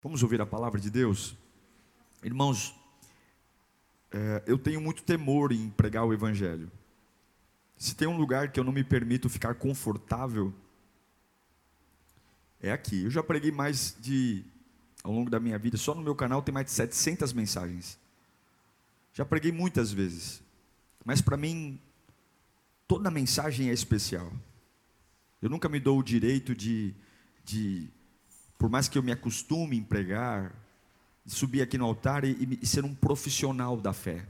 [0.00, 1.36] Vamos ouvir a palavra de Deus?
[2.22, 2.72] Irmãos,
[4.12, 6.70] é, eu tenho muito temor em pregar o Evangelho.
[7.76, 10.54] Se tem um lugar que eu não me permito ficar confortável,
[12.60, 13.02] é aqui.
[13.02, 14.44] Eu já preguei mais de,
[15.02, 17.98] ao longo da minha vida, só no meu canal tem mais de 700 mensagens.
[19.12, 20.40] Já preguei muitas vezes,
[21.04, 21.80] mas para mim,
[22.86, 24.32] toda mensagem é especial.
[25.42, 26.94] Eu nunca me dou o direito de,
[27.44, 27.90] de
[28.58, 30.52] por mais que eu me acostume em pregar,
[31.24, 34.26] subir aqui no altar e, e ser um profissional da fé.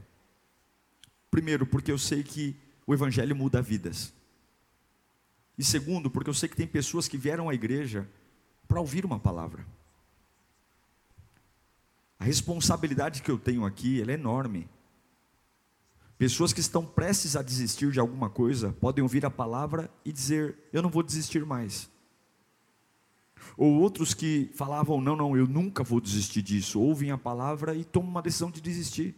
[1.31, 4.13] Primeiro, porque eu sei que o Evangelho muda vidas.
[5.57, 8.07] E segundo, porque eu sei que tem pessoas que vieram à igreja
[8.67, 9.65] para ouvir uma palavra.
[12.19, 14.69] A responsabilidade que eu tenho aqui, é enorme.
[16.17, 20.57] Pessoas que estão prestes a desistir de alguma coisa podem ouvir a palavra e dizer:
[20.73, 21.89] Eu não vou desistir mais.
[23.59, 26.79] Ou outros que falavam: Não, não, eu nunca vou desistir disso.
[26.79, 29.13] Ouvem a palavra e tomam uma decisão de desistir.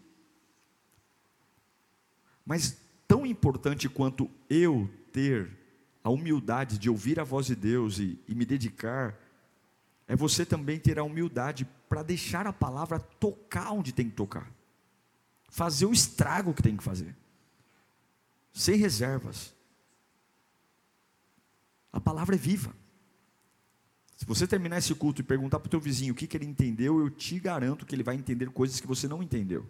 [2.44, 2.75] Mas
[3.08, 5.56] tão importante quanto eu ter
[6.03, 9.16] a humildade de ouvir a voz de Deus e, e me dedicar,
[10.08, 14.52] é você também ter a humildade para deixar a palavra tocar onde tem que tocar,
[15.52, 17.16] fazer o estrago que tem que fazer,
[18.52, 19.53] sem reservas.
[21.94, 22.80] A palavra é viva.
[24.22, 26.45] Se você terminar esse culto e perguntar para o teu vizinho o que, que ele
[26.45, 29.67] entendeu, eu te garanto que ele vai entender coisas que você não entendeu.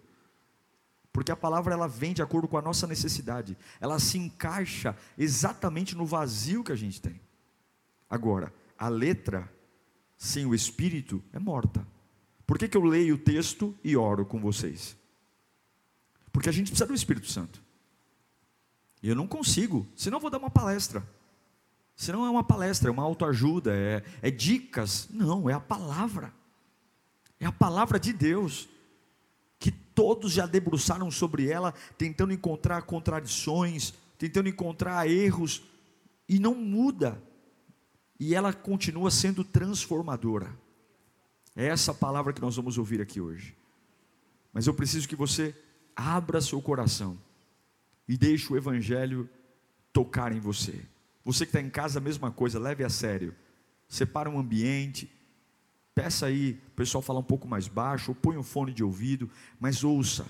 [1.13, 3.57] Porque a palavra ela vem de acordo com a nossa necessidade.
[3.79, 7.21] Ela se encaixa exatamente no vazio que a gente tem.
[8.09, 9.49] Agora, a letra
[10.17, 11.87] sem o espírito é morta.
[12.45, 14.97] Por que, que eu leio o texto e oro com vocês?
[16.29, 17.63] Porque a gente precisa do Espírito Santo.
[19.01, 21.07] E eu não consigo, senão eu vou dar uma palestra.
[21.95, 25.07] Senão é uma palestra, é uma autoajuda, é, é dicas.
[25.11, 26.33] Não, é a palavra.
[27.39, 28.67] É a palavra de Deus.
[29.59, 35.61] Que todos já debruçaram sobre ela, tentando encontrar contradições, tentando encontrar erros,
[36.27, 37.21] e não muda.
[38.19, 40.55] E ela continua sendo transformadora.
[41.55, 43.55] É essa palavra que nós vamos ouvir aqui hoje.
[44.53, 45.55] Mas eu preciso que você
[45.95, 47.17] abra seu coração
[48.07, 49.29] e deixe o Evangelho
[49.93, 50.81] tocar em você.
[51.23, 53.35] Você que está em casa, a mesma coisa, leve a sério.
[53.87, 55.11] Separa um ambiente,
[55.93, 59.29] peça aí o pessoal falar um pouco mais baixo, ou põe um fone de ouvido,
[59.59, 60.25] mas ouça.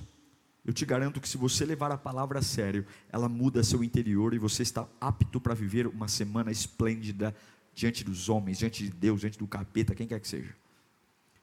[0.64, 4.34] Eu te garanto que se você levar a palavra a sério, ela muda seu interior
[4.34, 7.36] e você está apto para viver uma semana esplêndida
[7.74, 10.56] diante dos homens, diante de Deus, diante do capeta, quem quer que seja.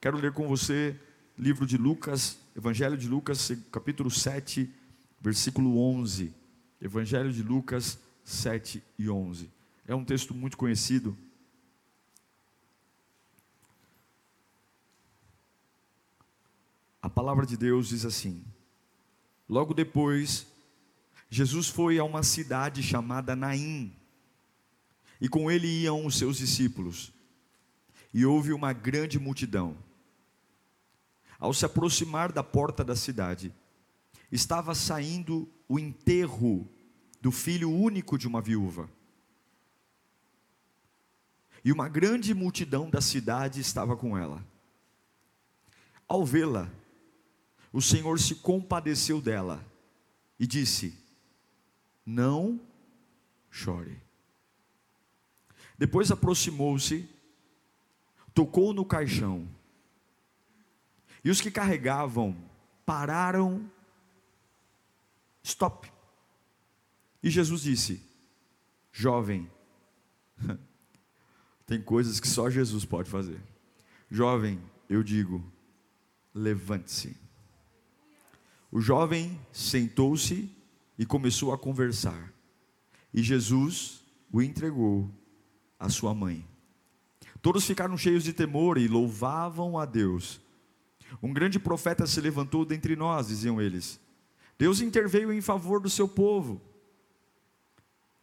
[0.00, 0.96] Quero ler com você
[1.36, 4.70] livro de Lucas, Evangelho de Lucas, capítulo 7,
[5.20, 6.32] versículo 11.
[6.80, 7.98] Evangelho de Lucas,
[8.28, 9.50] 7 e 11.
[9.86, 11.16] É um texto muito conhecido.
[17.00, 18.44] A palavra de Deus diz assim:
[19.48, 20.46] Logo depois,
[21.30, 23.96] Jesus foi a uma cidade chamada Naim,
[25.18, 27.10] e com ele iam os seus discípulos,
[28.12, 29.74] e houve uma grande multidão.
[31.38, 33.54] Ao se aproximar da porta da cidade,
[34.30, 36.68] estava saindo o enterro
[37.20, 38.88] do filho único de uma viúva.
[41.64, 44.44] E uma grande multidão da cidade estava com ela.
[46.06, 46.70] Ao vê-la,
[47.72, 49.64] o Senhor se compadeceu dela
[50.38, 50.96] e disse:
[52.06, 52.60] Não
[53.50, 54.00] chore.
[55.76, 57.08] Depois aproximou-se,
[58.34, 59.46] tocou no caixão,
[61.24, 62.36] e os que carregavam
[62.86, 63.70] pararam.
[65.42, 65.97] Stop.
[67.22, 68.02] E Jesus disse:
[68.92, 69.50] Jovem,
[71.66, 73.40] tem coisas que só Jesus pode fazer.
[74.10, 75.44] Jovem, eu digo,
[76.34, 77.16] levante-se.
[78.70, 80.50] O jovem sentou-se
[80.98, 82.32] e começou a conversar.
[83.12, 85.10] E Jesus o entregou
[85.78, 86.46] à sua mãe.
[87.40, 90.40] Todos ficaram cheios de temor e louvavam a Deus.
[91.22, 94.00] Um grande profeta se levantou dentre nós, diziam eles.
[94.58, 96.60] Deus interveio em favor do seu povo.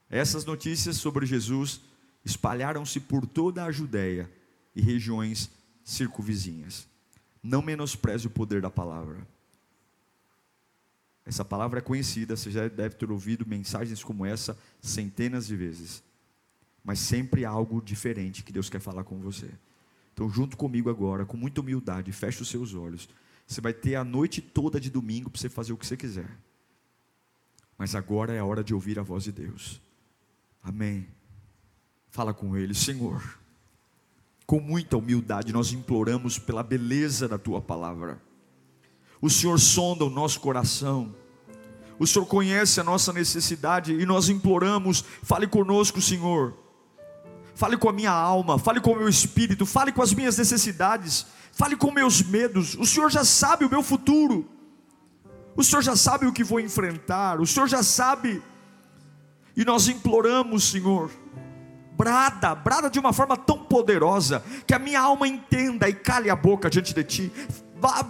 [0.09, 1.81] Essas notícias sobre Jesus
[2.23, 4.29] espalharam-se por toda a Judéia
[4.75, 5.49] e regiões
[5.83, 6.87] circunvizinhas.
[7.41, 9.27] Não menospreze o poder da palavra.
[11.25, 16.03] Essa palavra é conhecida, você já deve ter ouvido mensagens como essa centenas de vezes.
[16.83, 19.49] Mas sempre há algo diferente que Deus quer falar com você.
[20.13, 23.09] Então, junto comigo agora, com muita humildade, feche os seus olhos.
[23.45, 26.29] Você vai ter a noite toda de domingo para você fazer o que você quiser.
[27.77, 29.81] Mas agora é a hora de ouvir a voz de Deus.
[30.65, 31.07] Amém.
[32.09, 33.21] Fala com Ele, Senhor.
[34.47, 38.19] Com muita humildade, nós imploramos pela beleza da Tua palavra.
[39.21, 41.15] O Senhor sonda o nosso coração.
[41.99, 46.57] O Senhor conhece a nossa necessidade e nós imploramos, fale conosco, Senhor.
[47.53, 51.27] Fale com a minha alma, fale com o meu espírito, fale com as minhas necessidades,
[51.51, 52.75] fale com meus medos.
[52.75, 54.49] O Senhor já sabe o meu futuro.
[55.55, 58.41] O Senhor já sabe o que vou enfrentar, o Senhor já sabe.
[59.55, 61.09] E nós imploramos, Senhor,
[61.97, 66.35] brada, brada de uma forma tão poderosa, que a minha alma entenda e cale a
[66.35, 67.31] boca diante de Ti,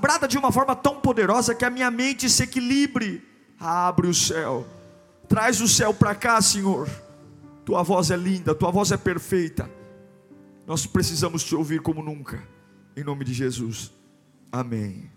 [0.02, 3.24] brada de uma forma tão poderosa que a minha mente se equilibre.
[3.60, 4.66] Abre o céu,
[5.30, 6.90] traz o céu para cá, Senhor.
[7.64, 9.70] Tua voz é linda, tua voz é perfeita.
[10.68, 12.44] Nós precisamos te ouvir como nunca,
[12.98, 13.92] em nome de Jesus.
[14.52, 15.10] Amém.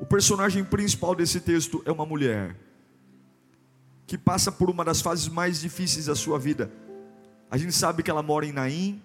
[0.00, 2.56] O personagem principal desse texto é uma mulher
[4.10, 6.68] que passa por uma das fases mais difíceis da sua vida.
[7.48, 9.00] A gente sabe que ela mora em Naim.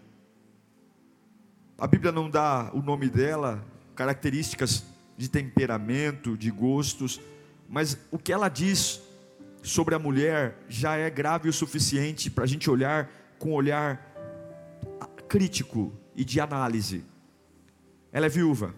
[1.78, 3.63] A Bíblia não dá o nome dela,
[3.94, 4.84] características
[5.16, 7.22] de temperamento, de gostos,
[7.69, 9.00] mas o que ela diz
[9.62, 14.12] sobre a mulher já é grave o suficiente para a gente olhar com um olhar
[15.28, 17.06] crítico e de análise.
[18.12, 18.74] Ela é viúva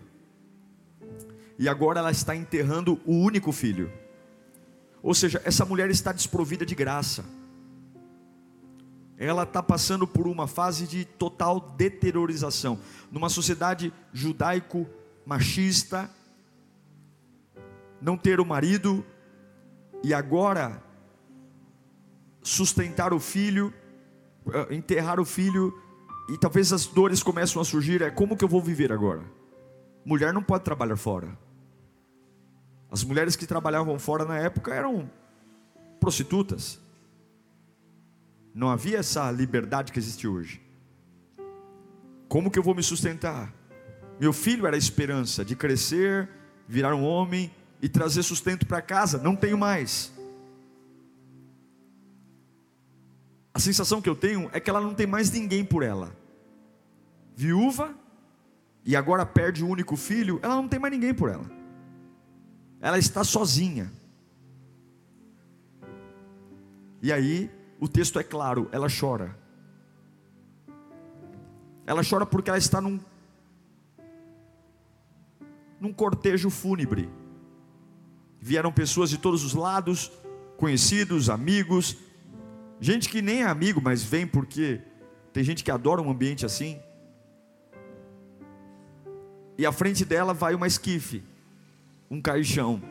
[1.58, 3.90] e agora ela está enterrando o único filho.
[5.02, 7.26] Ou seja, essa mulher está desprovida de graça.
[9.18, 12.80] Ela está passando por uma fase de total deteriorização.
[13.12, 16.10] Numa sociedade judaico-machista,
[18.00, 19.04] não ter o marido
[20.04, 20.84] e agora
[22.44, 23.74] sustentar o filho,
[24.54, 25.74] eh, enterrar o filho,
[26.30, 28.02] e talvez as dores começam a surgir.
[28.02, 29.24] É como que eu vou viver agora?
[30.06, 31.38] Mulher não pode trabalhar fora.
[32.98, 35.08] As mulheres que trabalhavam fora na época eram
[36.00, 36.80] prostitutas.
[38.56, 40.60] Não havia essa liberdade que existe hoje.
[42.28, 43.54] Como que eu vou me sustentar?
[44.20, 46.28] Meu filho era a esperança de crescer,
[46.68, 47.54] virar um homem
[47.84, 49.20] e trazer sustento para casa.
[49.20, 50.12] Não tenho mais.
[53.54, 56.18] A sensação que eu tenho é que ela não tem mais ninguém por ela.
[57.36, 57.94] Viúva
[58.84, 61.58] e agora perde o único filho, ela não tem mais ninguém por ela
[62.82, 63.92] ela está sozinha.
[67.02, 69.38] E aí, o texto é claro, ela chora.
[71.86, 73.00] Ela chora porque ela está num,
[75.80, 77.10] num cortejo fúnebre.
[78.40, 80.12] Vieram pessoas de todos os lados,
[80.58, 81.98] conhecidos, amigos,
[82.80, 84.82] gente que nem é amigo, mas vem porque
[85.34, 86.80] tem gente que adora um ambiente assim.
[89.58, 91.24] E à frente dela vai uma esquife
[92.10, 92.82] um caixão.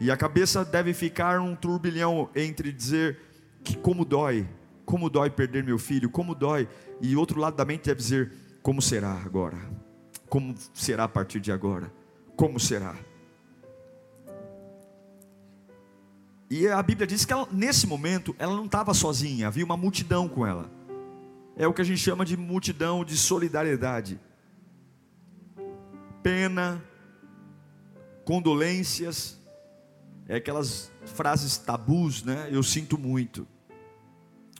[0.00, 3.18] E a cabeça deve ficar um turbilhão entre dizer
[3.62, 4.48] que como dói,
[4.84, 6.68] como dói perder meu filho, como dói,
[7.00, 8.32] e outro lado da mente deve dizer
[8.62, 9.58] como será agora,
[10.28, 11.92] como será a partir de agora,
[12.36, 12.96] como será.
[16.50, 20.28] E a Bíblia diz que ela, nesse momento ela não estava sozinha, havia uma multidão
[20.28, 20.70] com ela.
[21.56, 24.20] É o que a gente chama de multidão de solidariedade.
[26.22, 26.82] Pena,
[28.24, 29.40] condolências,
[30.28, 32.48] é aquelas frases tabus, né?
[32.50, 33.46] Eu sinto muito,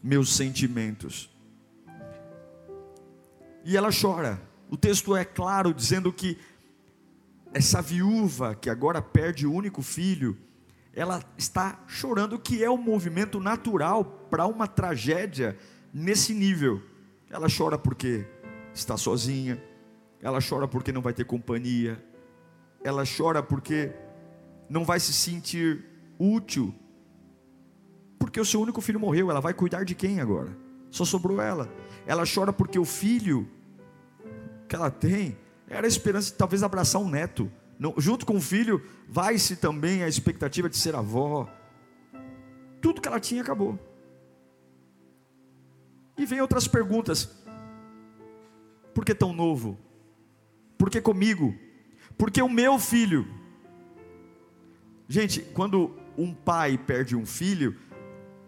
[0.02, 1.30] meus sentimentos.
[3.64, 4.40] E ela chora.
[4.68, 6.38] O texto é claro dizendo que
[7.52, 10.36] essa viúva que agora perde o único filho,
[10.94, 15.56] ela está chorando, que é o um movimento natural para uma tragédia
[15.92, 16.82] nesse nível.
[17.30, 18.26] Ela chora porque
[18.74, 19.62] está sozinha,
[20.20, 22.02] ela chora porque não vai ter companhia,
[22.84, 23.92] ela chora porque
[24.68, 25.84] não vai se sentir
[26.18, 26.74] útil,
[28.18, 30.56] porque o seu único filho morreu, ela vai cuidar de quem agora?
[30.90, 31.68] Só sobrou ela.
[32.06, 33.48] Ela chora porque o filho
[34.68, 35.36] que ela tem
[35.68, 37.50] era a esperança de talvez abraçar um neto.
[37.78, 41.48] Não, junto com o filho, vai-se também a expectativa de ser avó.
[42.80, 43.78] Tudo que ela tinha acabou.
[46.16, 47.28] E vem outras perguntas.
[48.94, 49.78] Por que tão novo?
[50.78, 51.54] Por que comigo?
[52.16, 53.26] Porque o meu filho.
[55.08, 57.76] Gente, quando um pai perde um filho,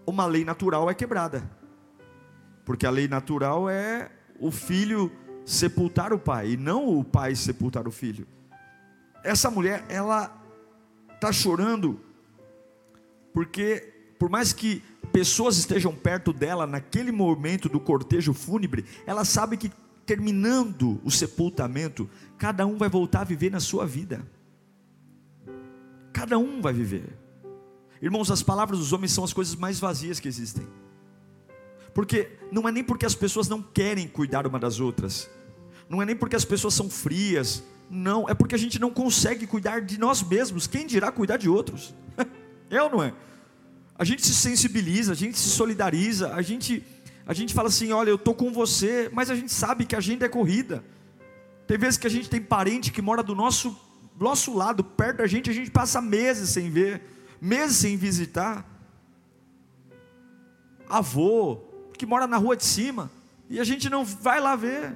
[0.07, 1.49] uma lei natural é quebrada.
[2.65, 5.11] Porque a lei natural é o filho
[5.45, 8.27] sepultar o pai e não o pai sepultar o filho.
[9.23, 10.43] Essa mulher, ela
[11.15, 12.01] está chorando
[13.33, 19.57] porque, por mais que pessoas estejam perto dela naquele momento do cortejo fúnebre, ela sabe
[19.57, 19.73] que
[20.07, 22.09] terminando o sepultamento,
[22.39, 24.27] cada um vai voltar a viver na sua vida.
[26.13, 27.19] Cada um vai viver.
[28.01, 30.67] Irmãos, as palavras dos homens são as coisas mais vazias que existem.
[31.95, 35.31] Porque não é nem porque as pessoas não querem cuidar uma das outras,
[35.89, 39.47] não é nem porque as pessoas são frias, não, é porque a gente não consegue
[39.47, 41.95] cuidar de nós mesmos, quem dirá cuidar de outros?
[42.69, 43.15] é ou não é?
[43.97, 46.85] A gente se sensibiliza, a gente se solidariza, a gente,
[47.27, 49.99] a gente fala assim: olha, eu estou com você, mas a gente sabe que a
[49.99, 50.85] agenda é corrida.
[51.67, 53.77] Tem vezes que a gente tem parente que mora do nosso,
[54.21, 57.03] nosso lado, perto da gente, a gente passa meses sem ver,
[57.41, 58.71] meses sem visitar.
[60.89, 61.63] Avô,
[61.97, 63.11] que mora na rua de cima,
[63.49, 64.95] e a gente não vai lá ver.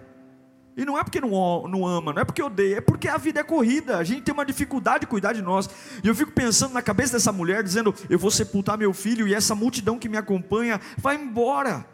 [0.77, 3.41] E não é porque não, não ama, não é porque odeia, é porque a vida
[3.41, 5.69] é corrida, a gente tem uma dificuldade de cuidar de nós.
[6.05, 9.35] E eu fico pensando na cabeça dessa mulher, dizendo: Eu vou sepultar meu filho, e
[9.35, 11.85] essa multidão que me acompanha vai embora.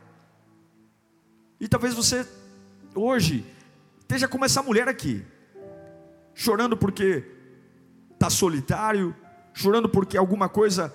[1.64, 2.26] E talvez você,
[2.94, 3.42] hoje,
[3.98, 5.24] esteja como essa mulher aqui,
[6.34, 7.24] chorando porque
[8.12, 9.16] está solitário,
[9.54, 10.94] chorando porque alguma coisa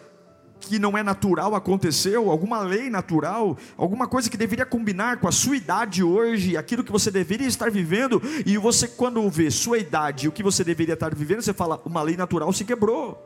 [0.60, 5.32] que não é natural aconteceu, alguma lei natural, alguma coisa que deveria combinar com a
[5.32, 10.28] sua idade hoje, aquilo que você deveria estar vivendo, e você, quando vê sua idade
[10.28, 13.18] o que você deveria estar vivendo, você fala: uma lei natural se quebrou.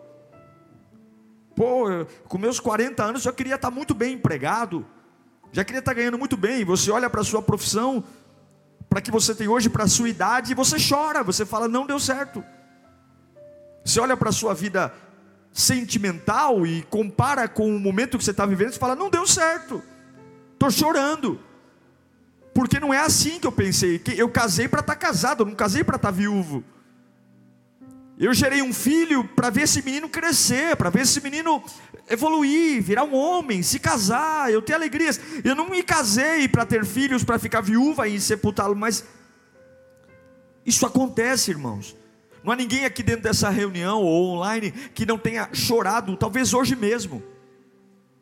[1.54, 1.88] Pô,
[2.30, 4.86] com meus 40 anos eu queria estar muito bem empregado,
[5.54, 6.66] já queria estar ganhando muito bem.
[6.66, 8.04] Você olha para a sua profissão,
[8.90, 11.86] para que você tem hoje, para a sua idade, e você chora, você fala: não
[11.86, 12.44] deu certo.
[13.86, 14.92] Você olha para a sua vida
[15.54, 19.84] sentimental e compara com o momento que você está vivendo, você fala: não deu certo,
[20.54, 21.40] estou chorando,
[22.52, 24.02] porque não é assim que eu pensei.
[24.18, 26.64] Eu casei para estar casado, eu não casei para estar viúvo.
[28.24, 31.62] Eu gerei um filho para ver esse menino crescer, para ver esse menino
[32.10, 35.20] evoluir, virar um homem, se casar, eu ter alegrias.
[35.44, 39.04] Eu não me casei para ter filhos, para ficar viúva e sepultá-lo, mas
[40.66, 41.98] isso acontece, irmãos.
[42.42, 46.78] Não há ninguém aqui dentro dessa reunião ou online que não tenha chorado, talvez hoje
[46.78, 47.22] mesmo.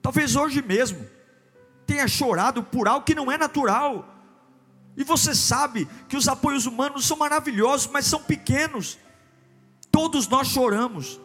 [0.02, 1.06] Talvez hoje mesmo
[1.86, 4.08] tenha chorado por algo que não é natural.
[4.98, 8.98] E você sabe que os apoios humanos são maravilhosos, mas são pequenos.
[9.92, 11.20] Todos nós choramos.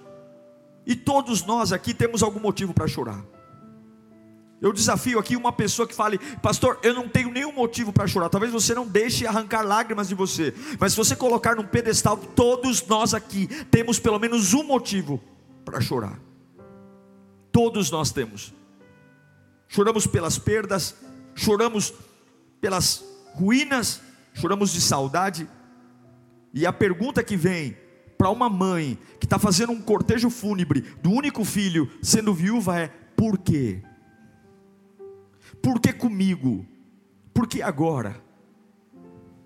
[0.87, 3.25] E todos nós aqui temos algum motivo para chorar.
[4.61, 8.31] Eu desafio aqui uma pessoa que fale, pastor, eu não tenho nenhum motivo para chorar.
[8.31, 12.87] Talvez você não deixe arrancar lágrimas de você, mas se você colocar num pedestal, todos
[12.87, 15.23] nós aqui temos pelo menos um motivo
[15.65, 16.19] para chorar.
[17.53, 18.55] Todos nós temos.
[19.69, 20.95] Choramos pelas perdas,
[21.35, 21.93] choramos
[22.61, 23.05] pelas
[23.35, 24.01] ruínas,
[24.33, 25.49] choramos de saudade.
[26.55, 27.77] E a pergunta que vem
[28.17, 32.89] para uma mãe que está fazendo um cortejo fúnebre do único filho sendo viúva é:
[33.17, 33.83] por quê?
[35.63, 36.67] Por que comigo?
[37.33, 38.23] Por que agora?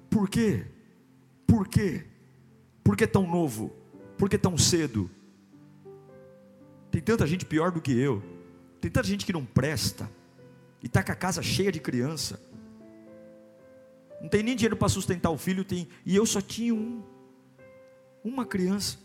[0.09, 0.67] Por quê?
[1.47, 2.07] Por quê?
[2.83, 3.73] Por que tão novo?
[4.17, 5.11] Por que tão cedo?
[6.91, 8.23] Tem tanta gente pior do que eu.
[8.81, 10.11] Tem tanta gente que não presta.
[10.83, 12.41] E está com a casa cheia de criança.
[14.21, 15.65] Não tem nem dinheiro para sustentar o filho.
[15.65, 17.03] Tem, e eu só tinha um.
[18.23, 18.99] Uma criança.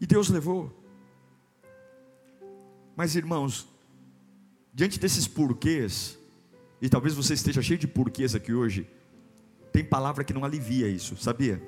[0.00, 0.72] E Deus levou.
[2.96, 3.68] Mas irmãos,
[4.78, 6.16] Diante desses porquês,
[6.80, 8.88] e talvez você esteja cheio de porquês aqui hoje,
[9.72, 11.60] tem palavra que não alivia isso, sabia?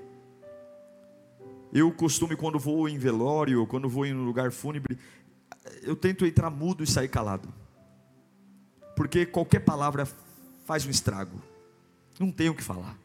[1.72, 4.96] Eu costumo, quando vou em velório, quando vou em um lugar fúnebre,
[5.82, 7.52] eu tento entrar mudo e sair calado.
[8.94, 10.06] Porque qualquer palavra
[10.64, 11.42] faz um estrago.
[12.16, 12.96] Não tenho o que falar.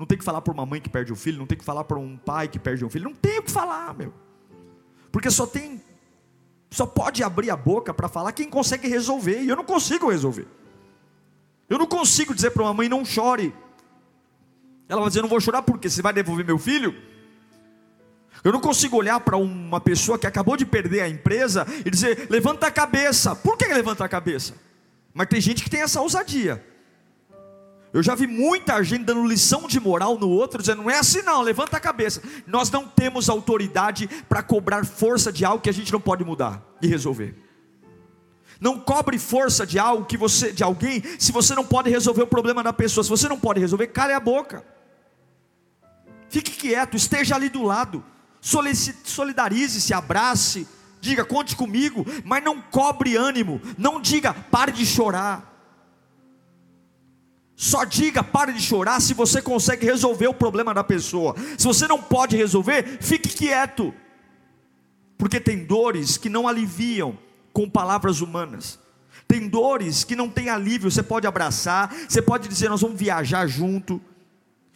[0.00, 1.84] Não tem que falar para uma mãe que perde um filho, não tem que falar
[1.84, 4.14] para um pai que perde um filho, não tem o que falar, meu.
[5.12, 5.78] Porque só tem
[6.70, 10.46] só pode abrir a boca para falar quem consegue resolver, e eu não consigo resolver.
[11.68, 13.54] Eu não consigo dizer para uma mãe não chore.
[14.88, 16.94] Ela vai dizer, não vou chorar porque você vai devolver meu filho?
[18.42, 22.26] Eu não consigo olhar para uma pessoa que acabou de perder a empresa e dizer,
[22.30, 23.36] levanta a cabeça.
[23.36, 24.54] Por que levanta a cabeça?
[25.12, 26.69] Mas tem gente que tem essa ousadia.
[27.92, 31.22] Eu já vi muita gente dando lição de moral no outro, dizendo: não é assim
[31.22, 32.22] não, levanta a cabeça.
[32.46, 36.62] Nós não temos autoridade para cobrar força de algo que a gente não pode mudar
[36.80, 37.36] e resolver.
[38.60, 42.26] Não cobre força de algo que você, de alguém, se você não pode resolver o
[42.26, 43.02] problema da pessoa.
[43.02, 44.64] Se você não pode resolver, cale a boca.
[46.28, 48.04] Fique quieto, esteja ali do lado.
[48.40, 50.68] Solidarize-se, abrace,
[51.00, 53.60] diga, conte comigo, mas não cobre ânimo.
[53.76, 55.49] Não diga, pare de chorar.
[57.62, 61.34] Só diga, pare de chorar se você consegue resolver o problema da pessoa.
[61.58, 63.92] Se você não pode resolver, fique quieto.
[65.18, 67.18] Porque tem dores que não aliviam
[67.52, 68.78] com palavras humanas.
[69.28, 73.46] Tem dores que não tem alívio, você pode abraçar, você pode dizer, nós vamos viajar
[73.46, 74.00] junto.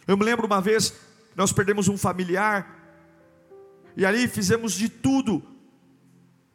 [0.07, 0.93] Eu me lembro uma vez,
[1.35, 2.69] nós perdemos um familiar,
[3.97, 5.41] e ali fizemos de tudo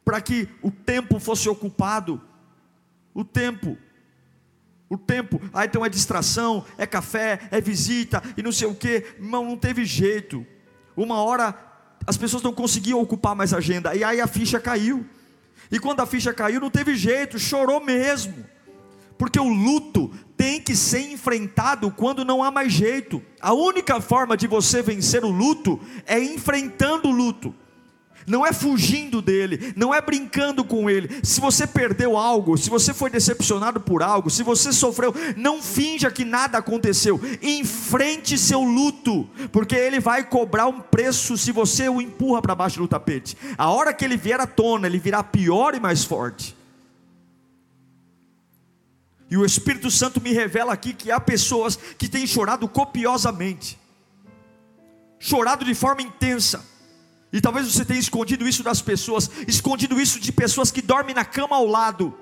[0.04, 2.22] para que o tempo fosse ocupado.
[3.12, 3.76] O tempo,
[4.90, 9.04] o tempo, aí tem uma distração, é café, é visita e não sei o que,
[9.20, 10.44] não, não teve jeito.
[10.96, 11.54] Uma hora
[12.04, 15.06] as pessoas não conseguiam ocupar mais a agenda, e aí a ficha caiu.
[15.70, 18.34] E quando a ficha caiu, não teve jeito, chorou mesmo.
[19.16, 23.22] Porque o luto tem que ser enfrentado quando não há mais jeito.
[23.40, 27.54] A única forma de você vencer o luto é enfrentando o luto
[28.26, 31.20] não é fugindo dele, não é brincando com ele.
[31.22, 36.10] Se você perdeu algo, se você foi decepcionado por algo, se você sofreu, não finja
[36.10, 37.20] que nada aconteceu.
[37.42, 42.78] Enfrente seu luto, porque ele vai cobrar um preço se você o empurra para baixo
[42.80, 43.36] do tapete.
[43.56, 46.56] A hora que ele vier à tona, ele virá pior e mais forte.
[49.30, 53.78] E o Espírito Santo me revela aqui que há pessoas que têm chorado copiosamente,
[55.20, 56.69] chorado de forma intensa
[57.32, 61.24] e talvez você tenha escondido isso das pessoas, escondido isso de pessoas que dormem na
[61.24, 62.16] cama ao lado.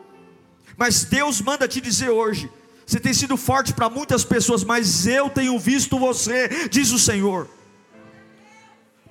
[0.77, 2.51] Mas Deus manda te dizer hoje:
[2.87, 7.49] você tem sido forte para muitas pessoas, mas eu tenho visto você, diz o Senhor.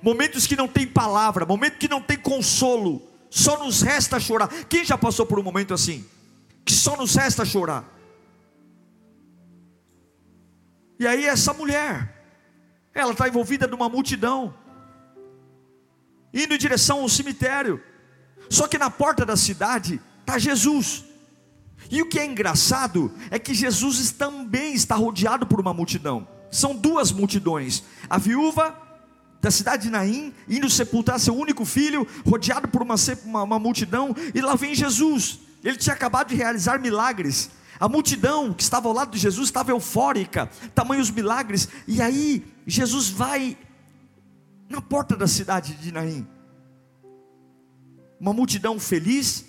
[0.00, 4.48] Momentos que não tem palavra, momentos que não tem consolo, só nos resta chorar.
[4.68, 6.06] Quem já passou por um momento assim?
[6.64, 7.84] Que só nos resta chorar.
[11.00, 12.14] E aí, essa mulher,
[12.94, 14.54] ela está envolvida numa multidão
[16.32, 17.82] indo em direção ao cemitério.
[18.50, 21.04] Só que na porta da cidade está Jesus.
[21.90, 26.26] E o que é engraçado é que Jesus também está rodeado por uma multidão.
[26.50, 27.82] São duas multidões.
[28.08, 28.76] A viúva
[29.40, 34.14] da cidade de Naim, indo sepultar seu único filho, rodeado por uma, uma, uma multidão,
[34.34, 35.38] e lá vem Jesus.
[35.62, 37.50] Ele tinha acabado de realizar milagres.
[37.78, 43.08] A multidão que estava ao lado de Jesus estava eufórica, tamanhos milagres, e aí Jesus
[43.08, 43.56] vai
[44.68, 46.26] na porta da cidade de Naim.
[48.20, 49.44] Uma multidão feliz,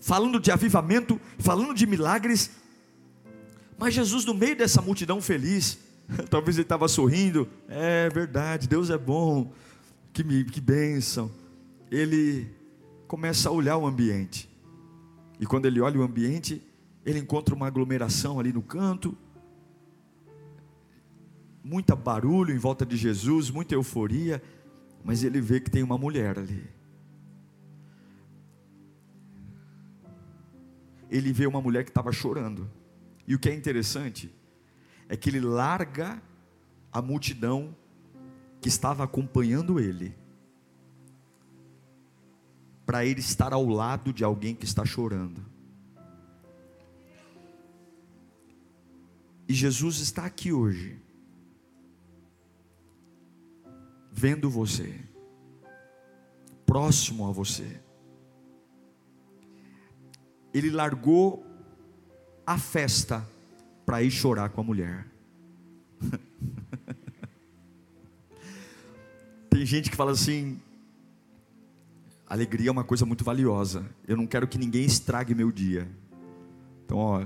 [0.00, 2.50] falando de avivamento, falando de milagres.
[3.78, 5.78] Mas Jesus, no meio dessa multidão feliz,
[6.30, 9.52] talvez ele estava sorrindo, é verdade, Deus é bom,
[10.12, 11.30] que, que bênção.
[11.90, 12.48] Ele
[13.06, 14.48] começa a olhar o ambiente,
[15.38, 16.62] e quando ele olha o ambiente,
[17.04, 19.16] ele encontra uma aglomeração ali no canto,
[21.66, 24.40] muita barulho em volta de Jesus, muita euforia,
[25.02, 26.64] mas ele vê que tem uma mulher ali.
[31.10, 32.70] Ele vê uma mulher que estava chorando.
[33.26, 34.32] E o que é interessante
[35.08, 36.22] é que ele larga
[36.92, 37.76] a multidão
[38.60, 40.16] que estava acompanhando ele
[42.84, 45.44] para ele estar ao lado de alguém que está chorando.
[49.48, 51.04] E Jesus está aqui hoje
[54.16, 54.98] vendo você,
[56.64, 57.82] próximo a você.
[60.54, 61.44] Ele largou
[62.46, 63.28] a festa
[63.84, 65.06] para ir chorar com a mulher.
[69.50, 70.58] Tem gente que fala assim:
[72.26, 73.84] alegria é uma coisa muito valiosa.
[74.08, 75.86] Eu não quero que ninguém estrague meu dia.
[76.86, 77.22] Então, ó,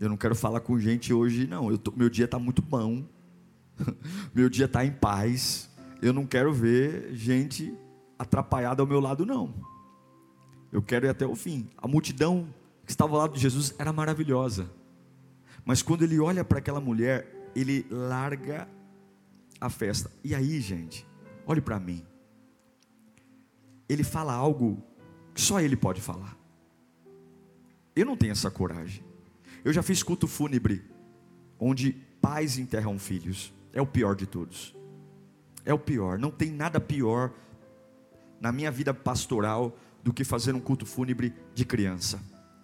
[0.00, 1.76] eu não quero falar com gente hoje, não.
[1.76, 3.04] Tô, meu dia está muito bom.
[4.34, 5.67] meu dia está em paz
[6.00, 7.76] eu não quero ver gente
[8.18, 9.54] atrapalhada ao meu lado, não.
[10.70, 11.68] Eu quero ir até o fim.
[11.76, 12.52] A multidão
[12.84, 14.70] que estava ao lado de Jesus era maravilhosa.
[15.64, 18.68] Mas quando ele olha para aquela mulher, ele larga
[19.60, 20.10] a festa.
[20.22, 21.06] E aí, gente,
[21.46, 22.04] olhe para mim.
[23.88, 24.82] Ele fala algo
[25.34, 26.36] que só ele pode falar.
[27.96, 29.02] Eu não tenho essa coragem.
[29.64, 30.84] Eu já fiz culto fúnebre,
[31.58, 33.52] onde pais enterram filhos.
[33.72, 34.77] É o pior de todos
[35.68, 36.18] é o pior.
[36.18, 37.30] Não tem nada pior
[38.40, 42.18] na minha vida pastoral do que fazer um culto fúnebre de criança.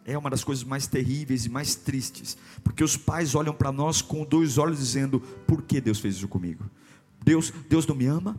[0.07, 4.01] É uma das coisas mais terríveis e mais tristes, porque os pais olham para nós
[4.01, 6.65] com dois olhos dizendo: por que Deus fez isso comigo?
[7.23, 8.39] Deus, Deus não me ama?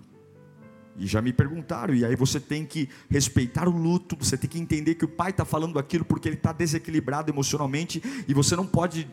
[0.97, 4.58] E já me perguntaram, e aí você tem que respeitar o luto, você tem que
[4.58, 8.65] entender que o pai está falando aquilo porque ele está desequilibrado emocionalmente, e você não
[8.65, 9.08] pode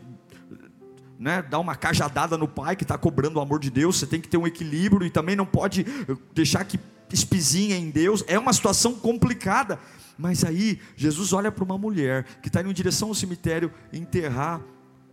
[1.22, 4.20] né, dar uma cajadada no pai que está cobrando o amor de Deus, você tem
[4.20, 5.86] que ter um equilíbrio e também não pode
[6.34, 6.80] deixar que
[7.12, 9.78] espizinha em Deus, é uma situação complicada.
[10.18, 14.60] Mas aí, Jesus olha para uma mulher que está indo em direção ao cemitério enterrar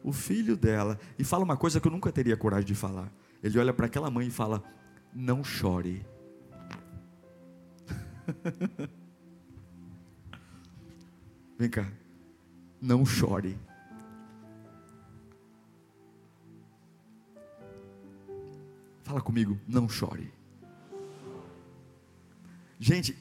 [0.03, 3.11] o filho dela e fala uma coisa que eu nunca teria coragem de falar.
[3.43, 4.63] Ele olha para aquela mãe e fala:
[5.13, 6.03] Não chore.
[11.59, 11.85] Vem cá,
[12.81, 13.55] não chore.
[19.09, 20.31] Fala comigo, não chore.
[22.79, 23.17] Gente,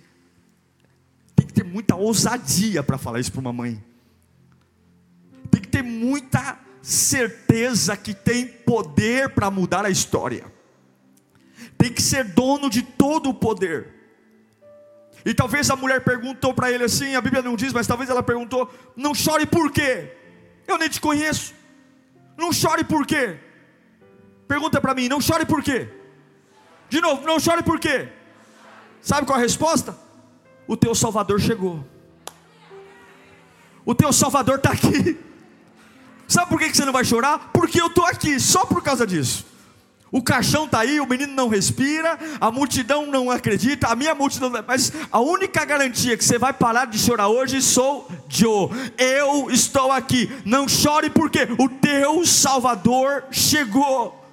[1.35, 3.83] tem que ter muita ousadia para falar isso para uma mãe.
[5.51, 10.45] Tem que ter muita certeza que tem poder para mudar a história.
[11.79, 13.89] Tem que ser dono de todo o poder.
[15.25, 18.23] E talvez a mulher perguntou para ele assim, a Bíblia não diz, mas talvez ela
[18.23, 20.15] perguntou: "Não chore por quê?
[20.67, 21.55] Eu nem te conheço.
[22.37, 23.48] Não chore por quê?"
[24.49, 25.89] Pergunta para mim, não chore por quê?
[26.89, 28.09] De novo, não chore por quê?
[29.03, 29.97] Sabe qual a resposta?
[30.67, 31.85] O teu Salvador chegou.
[33.85, 35.19] O teu Salvador está aqui.
[36.27, 37.51] Sabe por que você não vai chorar?
[37.53, 39.47] Porque eu estou aqui, só por causa disso.
[40.11, 44.51] O caixão está aí, o menino não respira, a multidão não acredita, a minha multidão,
[44.67, 48.71] mas a única garantia que você vai parar de chorar hoje sou eu.
[48.97, 50.31] Eu estou aqui.
[50.47, 54.28] Não chore porque o teu Salvador chegou.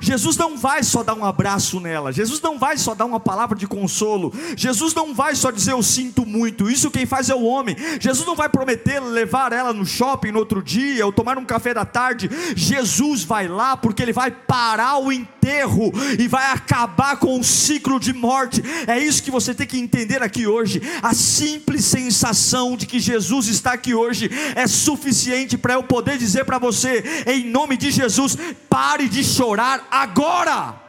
[0.00, 3.56] Jesus não vai só dar um abraço nela, Jesus não vai só dar uma palavra
[3.56, 7.44] de consolo, Jesus não vai só dizer eu sinto muito, isso quem faz é o
[7.44, 7.76] homem.
[8.00, 11.74] Jesus não vai prometer levar ela no shopping no outro dia ou tomar um café
[11.74, 12.30] da tarde.
[12.56, 18.00] Jesus vai lá porque ele vai parar o enterro e vai acabar com o ciclo
[18.00, 18.62] de morte.
[18.86, 20.80] É isso que você tem que entender aqui hoje.
[21.02, 26.44] A simples sensação de que Jesus está aqui hoje é suficiente para eu poder dizer
[26.44, 28.36] para você, em nome de Jesus,
[28.68, 30.80] pare de chorar agora.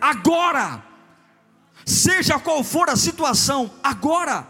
[0.00, 0.84] Agora.
[1.84, 4.46] Seja qual for a situação, agora.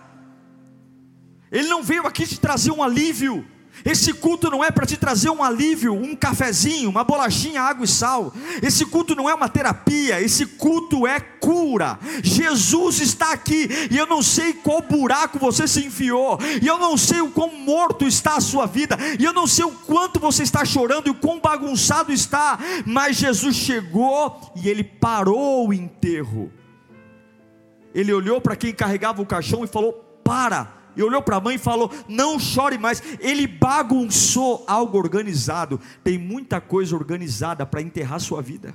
[1.50, 3.46] Ele não veio aqui te trazer um alívio.
[3.84, 7.88] Esse culto não é para te trazer um alívio, um cafezinho, uma bolachinha, água e
[7.88, 8.32] sal.
[8.62, 11.98] Esse culto não é uma terapia, esse culto é cura.
[12.22, 16.96] Jesus está aqui e eu não sei qual buraco você se enfiou, e eu não
[16.96, 20.42] sei o quão morto está a sua vida, e eu não sei o quanto você
[20.42, 26.52] está chorando e o quão bagunçado está, mas Jesus chegou e ele parou o enterro.
[27.94, 31.54] Ele olhou para quem carregava o caixão e falou: Para e olhou para a mãe
[31.54, 33.00] e falou: Não chore mais.
[33.20, 35.80] Ele bagunçou algo organizado.
[36.02, 38.74] Tem muita coisa organizada para enterrar sua vida.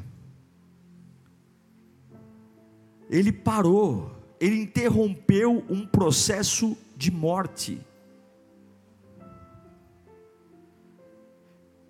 [3.10, 4.10] Ele parou,
[4.40, 7.82] ele interrompeu um processo de morte.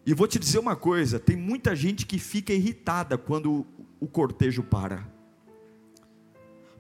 [0.03, 3.67] E vou te dizer uma coisa: tem muita gente que fica irritada quando
[3.99, 5.07] o cortejo para,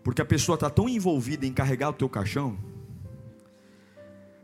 [0.03, 2.72] porque a pessoa está tão envolvida em carregar o teu caixão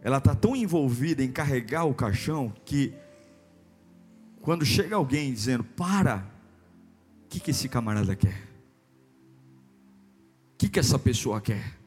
[0.02, 2.94] ela está tão envolvida em carregar o caixão que
[4.42, 6.26] quando chega alguém dizendo para,
[7.26, 8.48] o que, que esse camarada quer?
[10.54, 11.78] O que, que essa pessoa quer?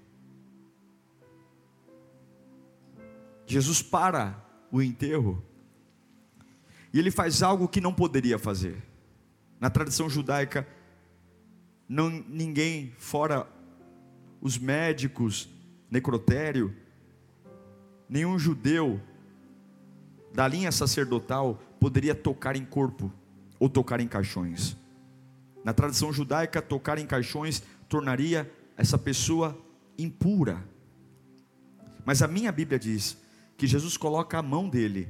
[3.46, 5.42] Jesus para o enterro
[6.92, 8.82] e ele faz algo que não poderia fazer.
[9.58, 10.66] Na tradição judaica,
[11.88, 13.46] não, ninguém, fora
[14.40, 15.48] os médicos,
[15.90, 16.74] necrotério,
[18.12, 19.00] nenhum judeu
[20.34, 23.10] da linha sacerdotal poderia tocar em corpo
[23.58, 24.76] ou tocar em caixões.
[25.64, 29.58] Na tradição judaica, tocar em caixões tornaria essa pessoa
[29.96, 30.62] impura.
[32.04, 33.16] Mas a minha Bíblia diz
[33.56, 35.08] que Jesus coloca a mão dele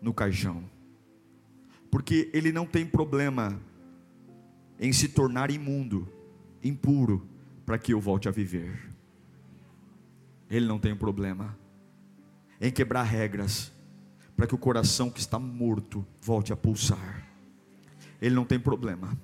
[0.00, 0.64] no caixão,
[1.92, 3.56] porque ele não tem problema
[4.80, 6.08] em se tornar imundo,
[6.60, 7.24] impuro,
[7.64, 8.90] para que eu volte a viver.
[10.50, 11.61] Ele não tem problema
[12.62, 13.72] em quebrar regras,
[14.36, 17.26] para que o coração que está morto volte a pulsar.
[18.20, 19.18] Ele não tem problema.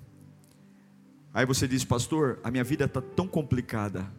[1.33, 4.13] Aí você diz, pastor, a minha vida está tão complicada,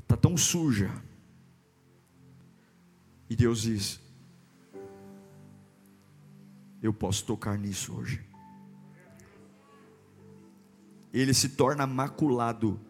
[0.00, 0.90] está tão suja.
[3.28, 4.00] E Deus diz:
[6.82, 8.24] Eu posso tocar nisso hoje.
[11.12, 12.80] Ele se torna maculado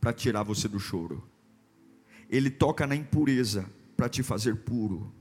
[0.00, 1.28] para tirar você do choro
[2.28, 5.12] ele toca na impureza para te fazer puro.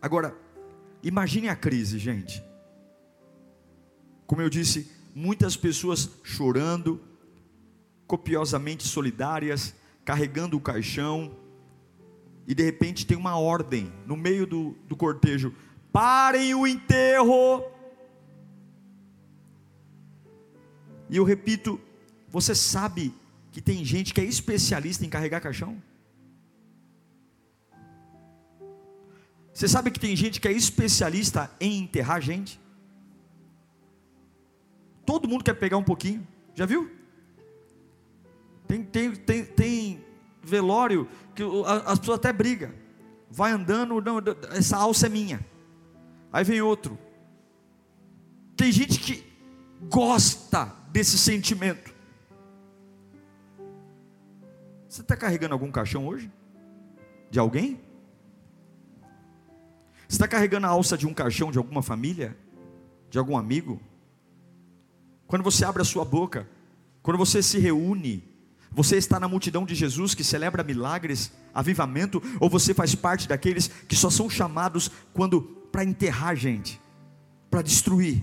[0.00, 0.36] Agora,
[1.02, 2.42] imagine a crise, gente.
[4.26, 7.00] Como eu disse, muitas pessoas chorando,
[8.06, 11.36] copiosamente solidárias, carregando o caixão,
[12.46, 15.54] e de repente tem uma ordem no meio do, do cortejo:
[15.92, 17.64] parem o enterro.
[21.08, 21.80] E eu repito,
[22.28, 23.14] você sabe
[23.50, 25.80] que tem gente que é especialista em carregar caixão?
[29.52, 32.60] Você sabe que tem gente que é especialista em enterrar gente?
[35.04, 36.90] Todo mundo quer pegar um pouquinho, já viu?
[38.66, 40.04] Tem, tem, tem, tem
[40.42, 41.42] velório que
[41.86, 42.72] as pessoas até brigam.
[43.30, 44.18] Vai andando, não,
[44.56, 45.44] essa alça é minha.
[46.32, 46.98] Aí vem outro.
[48.56, 49.24] Tem gente que
[49.90, 51.92] gosta desse sentimento.
[54.88, 56.30] Você está carregando algum caixão hoje?
[57.30, 57.80] De alguém?
[60.12, 62.36] Você está carregando a alça de um caixão de alguma família?
[63.08, 63.80] De algum amigo?
[65.26, 66.46] Quando você abre a sua boca,
[67.02, 68.22] quando você se reúne,
[68.70, 73.68] você está na multidão de Jesus que celebra milagres, avivamento, ou você faz parte daqueles
[73.88, 76.78] que só são chamados quando para enterrar gente,
[77.50, 78.22] para destruir?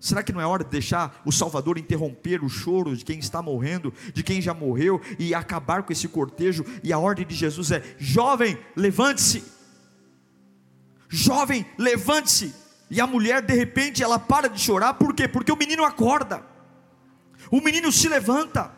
[0.00, 3.42] Será que não é hora de deixar o Salvador interromper o choro de quem está
[3.42, 6.64] morrendo, de quem já morreu e acabar com esse cortejo?
[6.82, 9.55] E a ordem de Jesus é: jovem, levante-se.
[11.08, 12.54] Jovem, levante-se.
[12.90, 15.26] E a mulher, de repente, ela para de chorar, por quê?
[15.26, 16.44] Porque o menino acorda,
[17.50, 18.75] o menino se levanta.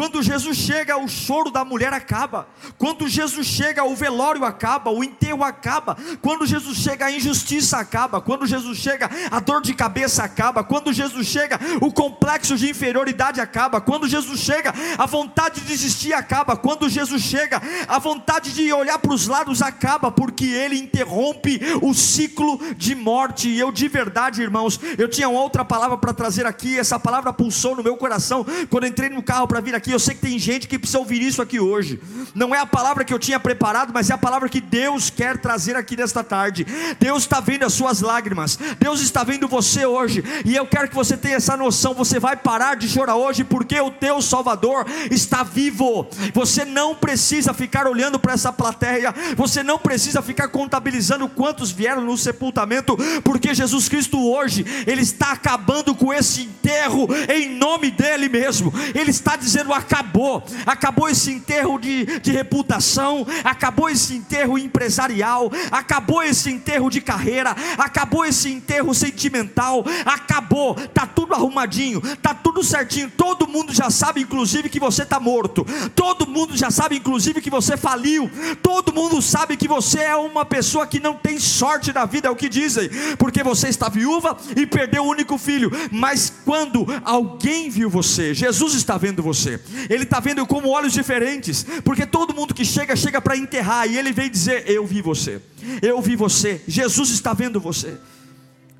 [0.00, 2.48] Quando Jesus chega, o choro da mulher acaba.
[2.78, 5.94] Quando Jesus chega, o velório acaba, o enterro acaba.
[6.22, 8.18] Quando Jesus chega, a injustiça acaba.
[8.18, 10.64] Quando Jesus chega, a dor de cabeça acaba.
[10.64, 13.78] Quando Jesus chega, o complexo de inferioridade acaba.
[13.78, 16.56] Quando Jesus chega, a vontade de desistir acaba.
[16.56, 21.92] Quando Jesus chega, a vontade de olhar para os lados acaba, porque ele interrompe o
[21.92, 23.50] ciclo de morte.
[23.50, 26.78] E eu de verdade, irmãos, eu tinha outra palavra para trazer aqui.
[26.78, 29.98] Essa palavra pulsou no meu coração quando entrei no carro para vir aqui aqui, eu
[29.98, 32.00] sei que tem gente que precisa ouvir isso aqui hoje.
[32.34, 35.38] Não é a palavra que eu tinha preparado, mas é a palavra que Deus quer
[35.38, 36.66] trazer aqui nesta tarde.
[36.98, 40.94] Deus está vendo as suas lágrimas, Deus está vendo você hoje, e eu quero que
[40.94, 41.94] você tenha essa noção.
[41.94, 46.08] Você vai parar de chorar hoje, porque o teu Salvador está vivo.
[46.32, 52.02] Você não precisa ficar olhando para essa plateia, você não precisa ficar contabilizando quantos vieram
[52.02, 58.28] no sepultamento, porque Jesus Cristo hoje, Ele está acabando com esse enterro em nome dEle
[58.28, 58.72] mesmo.
[58.94, 66.22] Ele está dizendo: acabou, acabou esse enterro de, de reputação, acabou esse enterro empresarial, acabou
[66.22, 73.10] esse enterro de carreira, acabou esse enterro sentimental, acabou, tá tudo arrumadinho, tá tudo certinho,
[73.10, 77.50] todo mundo já sabe, inclusive, que você está morto, todo mundo já sabe, inclusive, que
[77.50, 78.30] você faliu,
[78.62, 82.30] todo mundo sabe que você é uma pessoa que não tem sorte na vida, é
[82.30, 87.68] o que dizem, porque você está viúva e perdeu o único filho, mas quando alguém
[87.70, 92.54] viu você, Jesus está vendo você, ele está vendo como olhos diferentes, porque todo mundo
[92.54, 95.40] que chega, chega para enterrar, e ele vem dizer: Eu vi você,
[95.82, 97.96] eu vi você, Jesus está vendo você,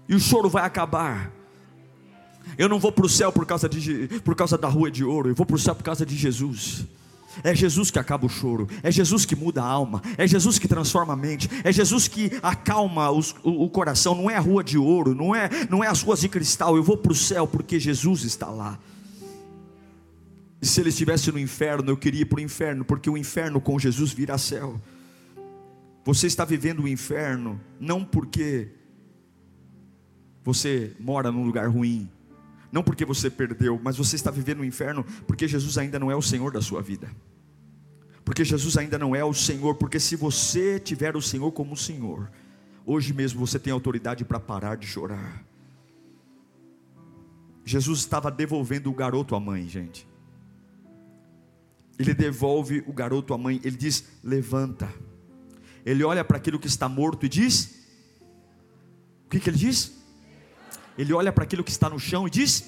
[0.08, 1.30] e o choro vai acabar.
[2.58, 5.28] Eu não vou para o céu por causa, de, por causa da rua de ouro,
[5.28, 6.84] eu vou para o céu por causa de Jesus.
[7.44, 10.66] É Jesus que acaba o choro, é Jesus que muda a alma, é Jesus que
[10.66, 14.14] transforma a mente, é Jesus que acalma os, o, o, coração.
[14.16, 16.76] Não é a rua de ouro, não é, não é as ruas de cristal.
[16.76, 18.78] Eu vou para o céu porque Jesus está lá.
[20.60, 23.60] E se ele estivesse no inferno, eu queria ir para o inferno, porque o inferno
[23.60, 24.80] com Jesus vira céu.
[26.04, 28.68] Você está vivendo o inferno não porque
[30.42, 32.10] você mora num lugar ruim,
[32.72, 36.16] não porque você perdeu, mas você está vivendo o inferno porque Jesus ainda não é
[36.16, 37.10] o Senhor da sua vida.
[38.24, 42.30] Porque Jesus ainda não é o Senhor, porque se você tiver o Senhor como Senhor,
[42.86, 45.44] hoje mesmo você tem autoridade para parar de chorar.
[47.64, 50.09] Jesus estava devolvendo o garoto à mãe, gente.
[52.00, 54.90] Ele devolve o garoto à mãe, ele diz: levanta.
[55.84, 57.78] Ele olha para aquilo que está morto e diz:
[59.26, 59.92] o que, que ele diz?
[60.96, 62.64] Ele olha para aquilo que está no chão e diz: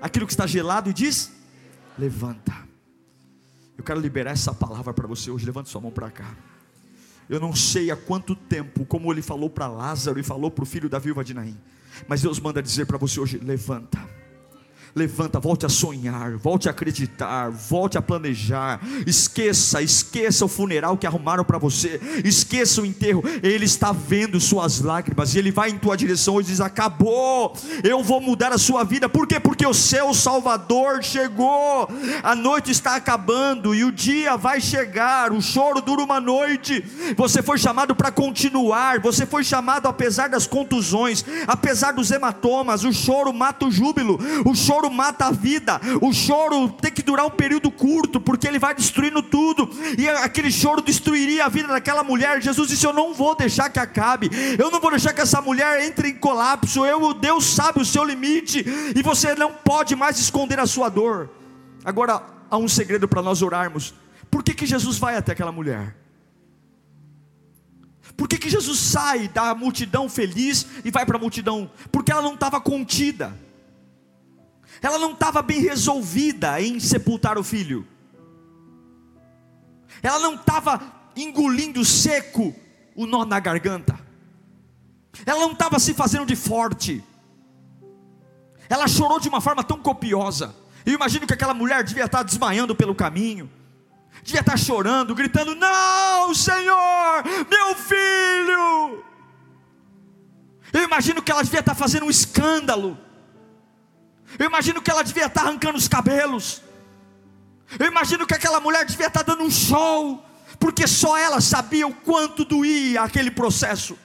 [0.00, 1.32] aquilo que está gelado e diz:
[1.98, 2.54] levanta.
[3.76, 5.44] Eu quero liberar essa palavra para você hoje.
[5.44, 6.32] Levante sua mão para cá.
[7.28, 10.66] Eu não sei há quanto tempo, como ele falou para Lázaro e falou para o
[10.66, 11.58] filho da viúva de Naim,
[12.06, 13.98] mas Deus manda dizer para você hoje: levanta
[14.94, 18.78] Levanta, volte a sonhar, volte a acreditar, volte a planejar.
[19.06, 23.24] Esqueça, esqueça o funeral que arrumaram para você, esqueça o enterro.
[23.42, 28.02] Ele está vendo suas lágrimas e ele vai em tua direção e diz: Acabou, eu
[28.02, 29.08] vou mudar a sua vida.
[29.08, 29.40] Por quê?
[29.40, 31.88] Porque o seu Salvador chegou.
[32.22, 35.32] A noite está acabando e o dia vai chegar.
[35.32, 36.84] O choro dura uma noite.
[37.16, 39.00] Você foi chamado para continuar.
[39.00, 42.84] Você foi chamado apesar das contusões, apesar dos hematomas.
[42.84, 44.18] O choro mata o júbilo.
[44.44, 48.48] O choro choro mata a vida, o choro tem que durar um período curto, porque
[48.48, 52.42] ele vai destruindo tudo, e aquele choro destruiria a vida daquela mulher.
[52.42, 55.84] Jesus disse: Eu não vou deixar que acabe, eu não vou deixar que essa mulher
[55.84, 56.84] entre em colapso.
[56.84, 58.64] Eu, Deus sabe o seu limite,
[58.96, 61.30] e você não pode mais esconder a sua dor.
[61.84, 63.94] Agora, há um segredo para nós orarmos:
[64.30, 65.96] por que, que Jesus vai até aquela mulher?
[68.16, 71.70] Por que, que Jesus sai da multidão feliz e vai para a multidão?
[71.90, 73.32] Porque ela não estava contida,
[74.82, 77.86] ela não estava bem resolvida em sepultar o filho,
[80.02, 80.80] ela não estava
[81.16, 82.54] engolindo seco
[82.94, 83.98] o nó na garganta,
[85.24, 87.02] ela não estava se fazendo de forte,
[88.68, 90.54] ela chorou de uma forma tão copiosa.
[90.84, 93.48] Eu imagino que aquela mulher devia estar desmaiando pelo caminho,
[94.22, 99.04] devia estar chorando, gritando: Não, Senhor, meu filho.
[100.72, 102.98] Eu imagino que ela devia estar fazendo um escândalo.
[104.38, 106.62] Eu imagino que ela devia estar arrancando os cabelos.
[107.78, 110.24] Eu imagino que aquela mulher devia estar dando um show,
[110.58, 113.96] porque só ela sabia o quanto doía aquele processo.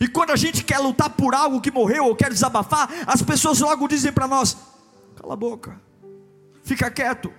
[0.00, 3.60] E quando a gente quer lutar por algo que morreu ou quer desabafar, as pessoas
[3.60, 4.56] logo dizem para nós:
[5.14, 5.80] cala a boca,
[6.64, 7.32] fica quieto.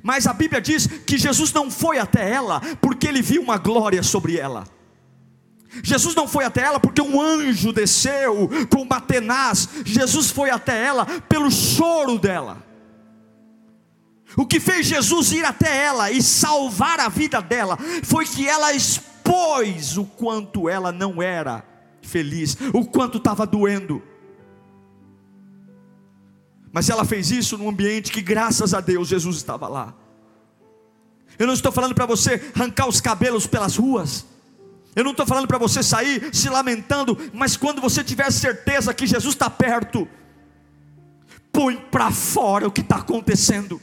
[0.00, 4.02] Mas a Bíblia diz que Jesus não foi até ela porque ele viu uma glória
[4.02, 4.64] sobre ela.
[5.82, 9.68] Jesus não foi até ela porque um anjo desceu com uma tenaz.
[9.84, 12.62] Jesus foi até ela pelo choro dela.
[14.36, 18.72] O que fez Jesus ir até ela e salvar a vida dela foi que ela
[18.72, 21.64] expôs o quanto ela não era
[22.02, 24.02] feliz, o quanto estava doendo.
[26.72, 29.94] Mas ela fez isso num ambiente que, graças a Deus, Jesus estava lá.
[31.38, 34.26] Eu não estou falando para você arrancar os cabelos pelas ruas.
[34.94, 39.06] Eu não estou falando para você sair se lamentando, mas quando você tiver certeza que
[39.06, 40.08] Jesus está perto,
[41.52, 43.80] põe para fora o que está acontecendo.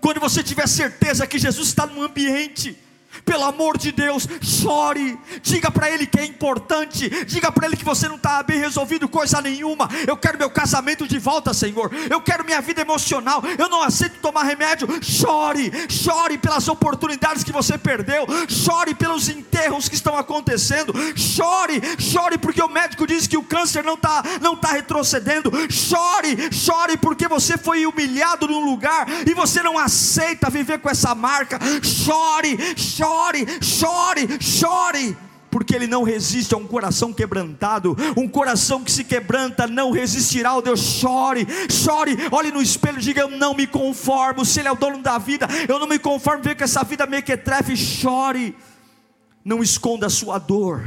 [0.00, 2.76] Quando você tiver certeza que Jesus está no ambiente,
[3.24, 7.84] pelo amor de Deus, chore, diga para Ele que é importante, diga para Ele que
[7.84, 9.88] você não está bem resolvido coisa nenhuma.
[10.06, 11.90] Eu quero meu casamento de volta, Senhor.
[12.08, 13.42] Eu quero minha vida emocional.
[13.58, 14.88] Eu não aceito tomar remédio.
[15.02, 22.38] Chore, chore pelas oportunidades que você perdeu, chore pelos enterros que estão acontecendo, chore, chore
[22.38, 25.50] porque o médico diz que o câncer não está não tá retrocedendo.
[25.70, 31.14] Chore, chore porque você foi humilhado num lugar e você não aceita viver com essa
[31.14, 31.58] marca.
[31.82, 35.16] Chore, chore chore, chore, chore,
[35.50, 40.50] porque ele não resiste a um coração quebrantado, um coração que se quebranta não resistirá
[40.50, 40.80] ao Deus.
[40.80, 44.44] Chore, chore, olhe no espelho e diga: Eu não me conformo.
[44.44, 47.06] Se Ele é o dono da vida, eu não me conformo ver que essa vida
[47.06, 47.76] mequetrefe.
[47.76, 48.56] Chore,
[49.44, 50.84] não esconda a sua dor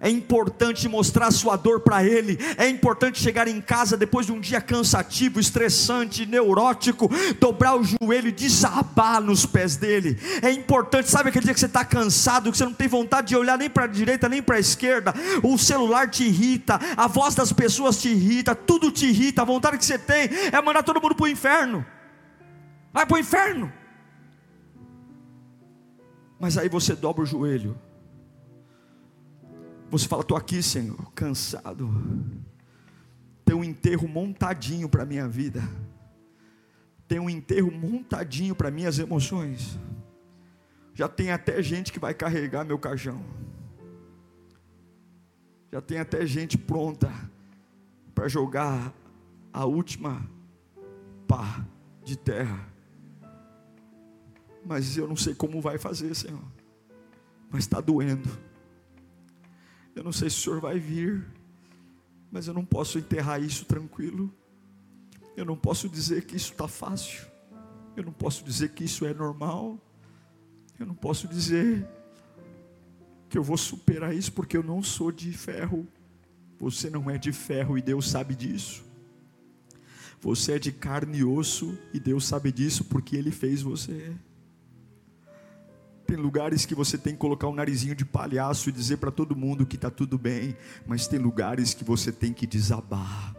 [0.00, 2.38] é importante mostrar sua dor para Ele.
[2.56, 8.28] É importante chegar em casa depois de um dia cansativo, estressante, neurótico, dobrar o joelho
[8.28, 10.18] e desabar nos pés dele.
[10.40, 13.36] É importante, sabe aquele dia que você está cansado, que você não tem vontade de
[13.36, 17.34] olhar nem para a direita nem para a esquerda, o celular te irrita, a voz
[17.34, 19.42] das pessoas te irrita, tudo te irrita.
[19.42, 21.84] A vontade que você tem é mandar todo mundo para o inferno.
[22.90, 23.70] Vai para o inferno.
[26.38, 27.76] Mas aí você dobra o joelho
[29.90, 31.90] você fala, estou aqui, Senhor, cansado.
[33.44, 35.62] Tem um enterro montadinho para a minha vida.
[37.08, 39.78] Tem um enterro montadinho para minhas emoções.
[40.94, 43.20] Já tem até gente que vai carregar meu caixão.
[45.72, 47.10] Já tem até gente pronta
[48.14, 48.94] para jogar
[49.52, 50.24] a última
[51.26, 51.64] pá
[52.04, 52.68] de terra.
[54.64, 56.44] Mas eu não sei como vai fazer, Senhor.
[57.50, 58.49] Mas está doendo
[59.94, 61.26] eu não sei se o senhor vai vir,
[62.30, 64.32] mas eu não posso enterrar isso tranquilo.
[65.36, 67.26] Eu não posso dizer que isso está fácil.
[67.96, 69.78] Eu não posso dizer que isso é normal.
[70.78, 71.86] Eu não posso dizer
[73.28, 75.86] que eu vou superar isso porque eu não sou de ferro.
[76.58, 78.84] Você não é de ferro e Deus sabe disso.
[80.20, 84.14] Você é de carne e osso e Deus sabe disso porque Ele fez você.
[86.10, 89.36] Tem lugares que você tem que colocar um narizinho de palhaço e dizer para todo
[89.36, 93.32] mundo que está tudo bem, mas tem lugares que você tem que desabar.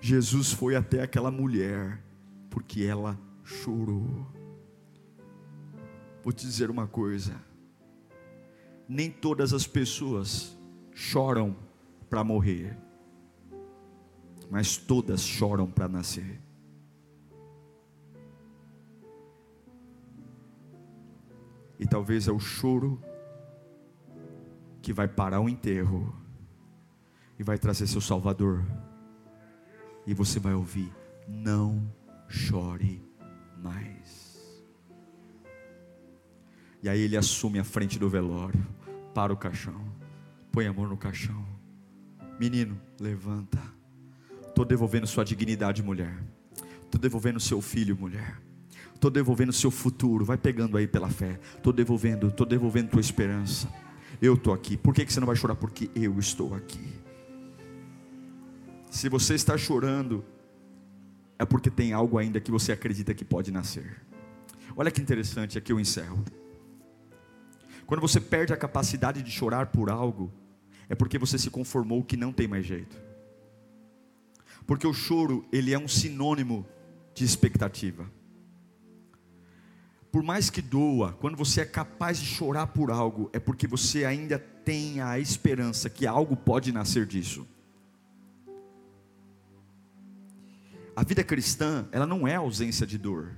[0.00, 2.02] Jesus foi até aquela mulher,
[2.48, 4.26] porque ela chorou.
[6.22, 7.34] Vou te dizer uma coisa:
[8.88, 10.56] nem todas as pessoas
[10.90, 11.54] choram
[12.08, 12.78] para morrer,
[14.50, 16.43] mas todas choram para nascer.
[21.78, 23.02] E talvez é o choro
[24.80, 26.14] que vai parar o enterro
[27.38, 28.64] e vai trazer seu Salvador.
[30.06, 30.92] E você vai ouvir:
[31.26, 31.92] não
[32.28, 33.02] chore
[33.62, 34.34] mais.
[36.82, 38.64] E aí ele assume a frente do velório,
[39.14, 39.80] para o caixão,
[40.52, 41.44] põe a mão no caixão.
[42.38, 43.58] Menino, levanta.
[44.46, 46.14] Estou devolvendo sua dignidade, mulher.
[46.82, 48.43] Estou devolvendo seu filho, mulher.
[48.94, 50.24] Estou devolvendo seu futuro.
[50.24, 51.38] Vai pegando aí pela fé.
[51.56, 53.68] Estou devolvendo, estou devolvendo tua esperança.
[54.20, 54.76] Eu estou aqui.
[54.76, 55.56] Por que, que você não vai chorar?
[55.56, 56.92] Porque eu estou aqui.
[58.90, 60.24] Se você está chorando,
[61.38, 64.00] é porque tem algo ainda que você acredita que pode nascer.
[64.76, 66.24] Olha que interessante, aqui eu encerro.
[67.86, 70.32] Quando você perde a capacidade de chorar por algo,
[70.88, 72.96] é porque você se conformou que não tem mais jeito.
[74.66, 76.66] Porque o choro, ele é um sinônimo
[77.14, 78.10] de expectativa.
[80.14, 84.04] Por mais que doa, quando você é capaz de chorar por algo, é porque você
[84.04, 87.44] ainda tem a esperança que algo pode nascer disso.
[90.94, 93.32] A vida cristã, ela não é ausência de dor.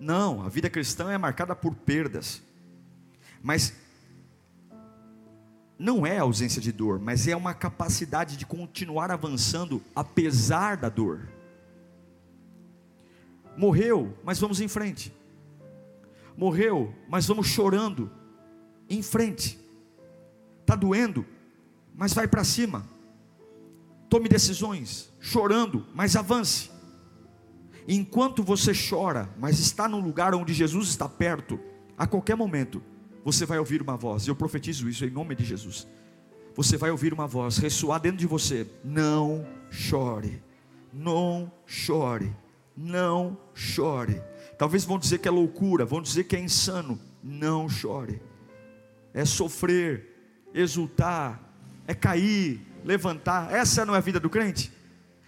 [0.00, 2.42] Não, a vida cristã é marcada por perdas.
[3.40, 3.72] Mas
[5.78, 11.28] não é ausência de dor, mas é uma capacidade de continuar avançando apesar da dor.
[13.56, 15.14] Morreu, mas vamos em frente.
[16.36, 18.10] Morreu, mas vamos chorando
[18.88, 19.58] em frente.
[20.60, 21.26] Está doendo,
[21.94, 22.86] mas vai para cima.
[24.08, 26.70] Tome decisões, chorando, mas avance.
[27.86, 31.58] Enquanto você chora, mas está no lugar onde Jesus está perto,
[31.96, 32.82] a qualquer momento,
[33.24, 34.26] você vai ouvir uma voz.
[34.26, 35.86] Eu profetizo isso em nome de Jesus.
[36.54, 40.42] Você vai ouvir uma voz ressoar dentro de você: Não chore,
[40.92, 42.34] não chore,
[42.76, 44.22] não chore.
[44.58, 47.00] Talvez vão dizer que é loucura, vão dizer que é insano.
[47.22, 48.22] Não chore.
[49.14, 51.40] É sofrer, exultar,
[51.86, 53.52] é cair, levantar.
[53.52, 54.72] Essa não é a vida do crente?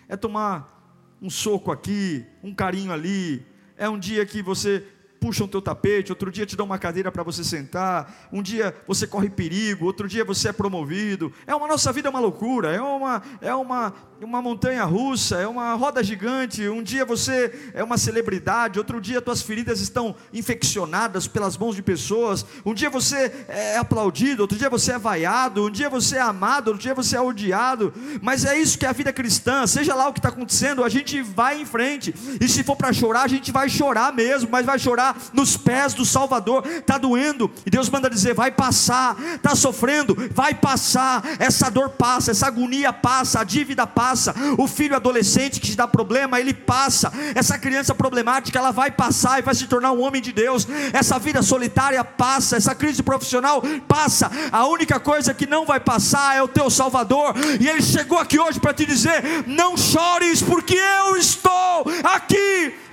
[0.09, 3.45] É tomar um soco aqui, um carinho ali.
[3.77, 4.87] É um dia que você
[5.25, 8.77] puxam o teu tapete, outro dia te dão uma cadeira para você sentar, um dia
[8.87, 11.33] você corre perigo, outro dia você é promovido.
[11.47, 13.95] É uma nossa vida é uma loucura, é uma é uma
[14.25, 16.67] uma montanha russa, é uma roda gigante.
[16.69, 21.83] Um dia você é uma celebridade, outro dia tuas feridas estão infeccionadas pelas mãos de
[21.83, 22.45] pessoas.
[22.65, 26.69] Um dia você é aplaudido, outro dia você é vaiado, um dia você é amado,
[26.69, 27.93] outro dia você é odiado.
[28.23, 29.67] Mas é isso que é a vida cristã.
[29.67, 32.15] Seja lá o que está acontecendo, a gente vai em frente.
[32.41, 35.95] E se for para chorar, a gente vai chorar mesmo, mas vai chorar nos pés
[35.95, 36.67] do Salvador.
[36.67, 39.17] Está doendo e Deus manda dizer: vai passar.
[39.35, 41.23] Está sofrendo, vai passar.
[41.39, 44.35] Essa dor passa, essa agonia passa, a dívida passa.
[44.59, 47.13] O filho adolescente que te dá problema, ele passa.
[47.35, 50.67] Essa criança problemática, ela vai passar e vai se tornar um homem de Deus.
[50.93, 52.57] Essa vida solitária passa.
[52.57, 54.31] Essa crise profissional passa.
[54.53, 57.35] A única coisa que não vai passar é o teu Salvador.
[57.61, 62.84] E ele chegou aqui hoje para te dizer: não chores, porque eu estou aqui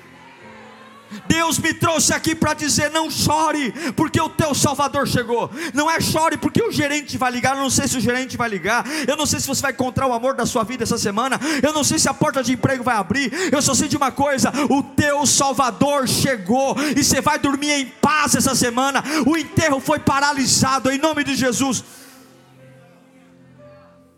[1.28, 5.50] Deus me trouxe aqui para dizer: não chore, porque o teu Salvador chegou.
[5.74, 7.56] Não é chore porque o gerente vai ligar.
[7.56, 8.86] Eu não sei se o gerente vai ligar.
[9.08, 11.40] Eu não sei se você vai encontrar o amor da sua vida essa semana.
[11.62, 13.32] Eu não sei se a porta de emprego vai abrir.
[13.52, 17.86] Eu só sei de uma coisa: o teu Salvador chegou e você vai dormir em
[17.86, 19.04] paz essa semana.
[19.26, 21.84] O enterro foi paralisado em nome de Jesus.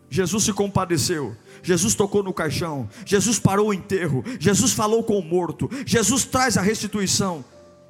[0.08, 1.36] Jesus se compadeceu.
[1.64, 6.58] Jesus tocou no caixão, Jesus parou o enterro, Jesus falou com o morto, Jesus traz
[6.58, 7.42] a restituição,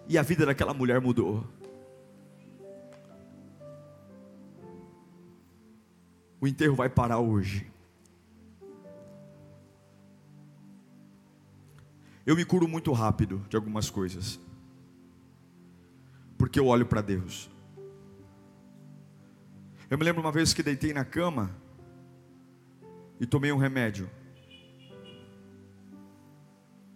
[0.09, 1.45] e a vida daquela mulher mudou.
[6.41, 7.66] O enterro vai parar hoje.
[12.25, 14.39] Eu me curo muito rápido de algumas coisas,
[16.39, 17.51] porque eu olho para Deus.
[19.91, 21.51] Eu me lembro uma vez que deitei na cama,
[23.21, 24.11] e tomei um remédio.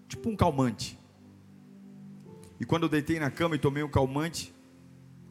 [0.08, 0.98] Tipo um calmante.
[2.60, 4.54] E quando eu deitei na cama e tomei um calmante,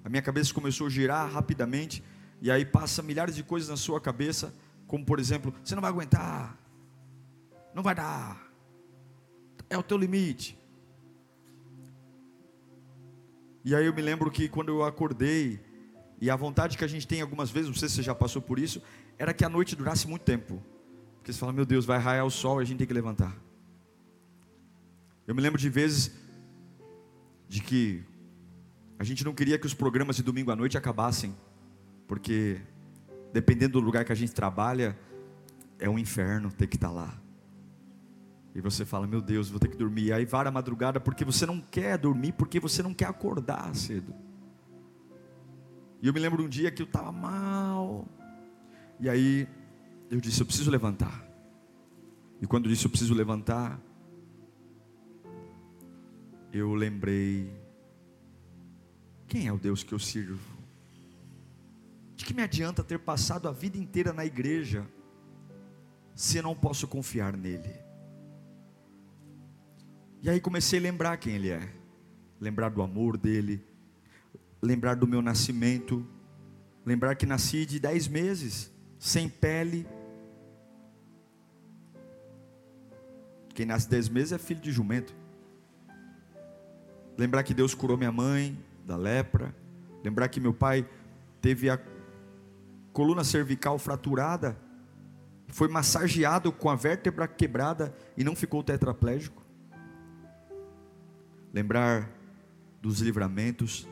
[0.03, 2.03] a minha cabeça começou a girar rapidamente.
[2.41, 4.53] E aí passa milhares de coisas na sua cabeça,
[4.85, 6.57] como por exemplo, você não vai aguentar,
[7.73, 8.47] não vai dar,
[9.69, 10.57] é o teu limite.
[13.65, 15.59] E aí eu me lembro que quando eu acordei,
[16.21, 18.41] e a vontade que a gente tem algumas vezes, não sei se você já passou
[18.41, 18.81] por isso,
[19.17, 20.63] era que a noite durasse muito tempo.
[21.27, 23.35] Porque você fala, meu Deus, vai raiar o sol e a gente tem que levantar.
[25.27, 26.09] Eu me lembro de vezes
[27.49, 28.01] de que
[28.97, 31.35] a gente não queria que os programas de domingo à noite acabassem,
[32.07, 32.61] porque
[33.33, 34.97] dependendo do lugar que a gente trabalha,
[35.77, 37.13] é um inferno ter que estar lá.
[38.55, 40.05] E você fala, meu Deus, vou ter que dormir.
[40.05, 43.75] E aí vara a madrugada porque você não quer dormir, porque você não quer acordar
[43.75, 44.15] cedo.
[46.01, 48.07] E eu me lembro um dia que eu estava mal.
[48.97, 49.45] E aí
[50.09, 51.25] eu disse: Eu preciso levantar.
[52.41, 53.79] E quando eu disse: Eu preciso levantar,
[56.51, 57.51] eu lembrei:
[59.27, 60.57] Quem é o Deus que eu sirvo?
[62.15, 64.87] De que me adianta ter passado a vida inteira na igreja,
[66.15, 67.87] se eu não posso confiar nele?
[70.21, 71.71] E aí comecei a lembrar quem ele é,
[72.39, 73.63] lembrar do amor dele,
[74.61, 76.05] lembrar do meu nascimento,
[76.85, 79.85] lembrar que nasci de dez meses, sem pele.
[83.57, 85.15] Quem nasce dez meses é filho de jumento.
[87.17, 88.55] Lembrar que Deus curou minha mãe
[88.85, 89.51] da lepra.
[90.03, 90.87] Lembrar que meu pai
[91.41, 91.81] teve a
[92.93, 94.55] coluna cervical fraturada,
[95.47, 99.43] foi massageado com a vértebra quebrada e não ficou tetraplégico.
[101.51, 102.11] Lembrar
[102.79, 103.87] dos livramentos,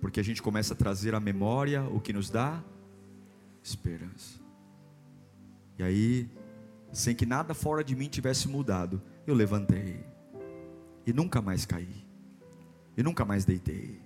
[0.00, 2.60] porque a gente começa a trazer à memória o que nos dá
[3.62, 4.40] esperança.
[5.78, 6.39] E aí,
[6.92, 10.04] sem que nada fora de mim tivesse mudado, eu levantei
[11.06, 12.04] e nunca mais caí,
[12.96, 14.00] e nunca mais deitei,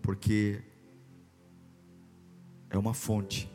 [0.00, 0.62] porque
[2.68, 3.50] é uma fonte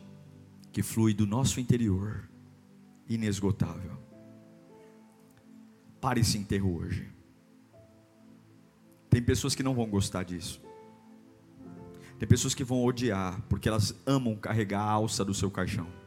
[0.72, 2.28] que flui do nosso interior,
[3.08, 3.98] inesgotável.
[6.00, 7.12] Pare esse enterro hoje.
[9.10, 10.62] Tem pessoas que não vão gostar disso.
[12.18, 15.97] Tem pessoas que vão odiar, porque elas amam carregar a alça do seu caixão.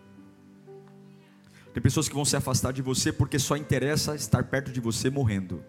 [1.73, 5.09] Tem pessoas que vão se afastar de você porque só interessa estar perto de você
[5.09, 5.63] morrendo.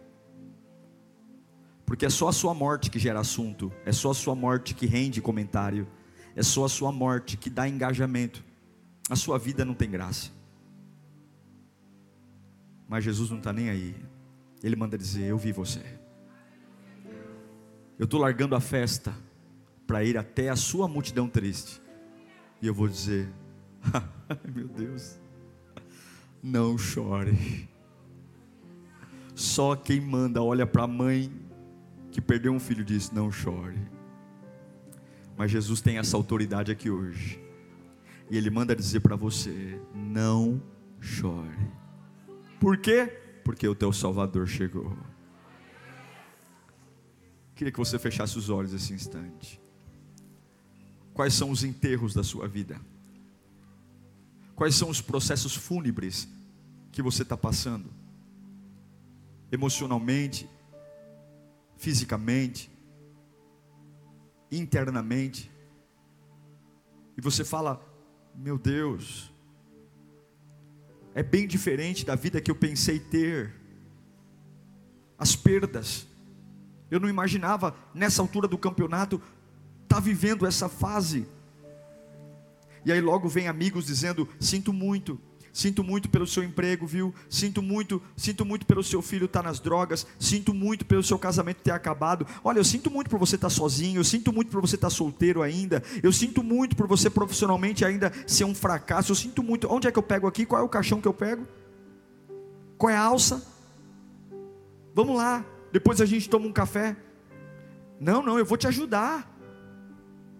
[1.86, 4.86] Porque é só a sua morte que gera assunto, é só a sua morte que
[4.86, 5.86] rende comentário,
[6.34, 8.42] é só a sua morte que dá engajamento.
[9.10, 10.30] A sua vida não tem graça.
[12.88, 13.94] Mas Jesus não está nem aí.
[14.62, 15.82] Ele manda dizer: Eu vi você.
[17.98, 19.14] Eu estou largando a festa
[19.86, 21.80] para ir até a sua multidão triste.
[22.60, 23.28] E eu vou dizer:
[24.54, 25.18] Meu Deus,
[26.42, 27.68] não chore.
[29.34, 31.32] Só quem manda olha para a mãe
[32.10, 33.78] que perdeu um filho e diz: Não chore.
[35.36, 37.40] Mas Jesus tem essa autoridade aqui hoje.
[38.30, 40.60] E Ele manda dizer para você: Não
[41.00, 41.70] chore.
[42.60, 43.06] Por quê?
[43.44, 44.96] Porque o teu Salvador chegou.
[47.54, 49.60] Queria que você fechasse os olhos esse instante.
[51.14, 52.80] Quais são os enterros da sua vida?
[54.54, 56.28] Quais são os processos fúnebres
[56.90, 57.90] que você está passando?
[59.50, 60.48] Emocionalmente,
[61.76, 62.70] fisicamente,
[64.50, 65.50] internamente.
[67.16, 67.84] E você fala:
[68.34, 69.32] Meu Deus,
[71.14, 73.54] é bem diferente da vida que eu pensei ter.
[75.18, 76.06] As perdas.
[76.90, 79.16] Eu não imaginava nessa altura do campeonato
[79.82, 81.26] estar tá vivendo essa fase.
[82.84, 85.20] E aí logo vem amigos dizendo: "Sinto muito,
[85.52, 87.14] Sinto muito pelo seu emprego, viu?
[87.28, 90.06] Sinto muito, sinto muito pelo seu filho estar tá nas drogas.
[90.18, 92.26] Sinto muito pelo seu casamento ter acabado.
[92.42, 94.00] Olha, eu sinto muito por você estar tá sozinho.
[94.00, 95.82] Eu sinto muito por você estar tá solteiro ainda.
[96.02, 99.12] Eu sinto muito por você profissionalmente ainda ser um fracasso.
[99.12, 99.70] Eu sinto muito.
[99.70, 100.46] Onde é que eu pego aqui?
[100.46, 101.46] Qual é o caixão que eu pego?
[102.78, 103.46] Qual é a alça?
[104.94, 105.44] Vamos lá.
[105.70, 106.96] Depois a gente toma um café.
[108.00, 109.31] Não, não, eu vou te ajudar.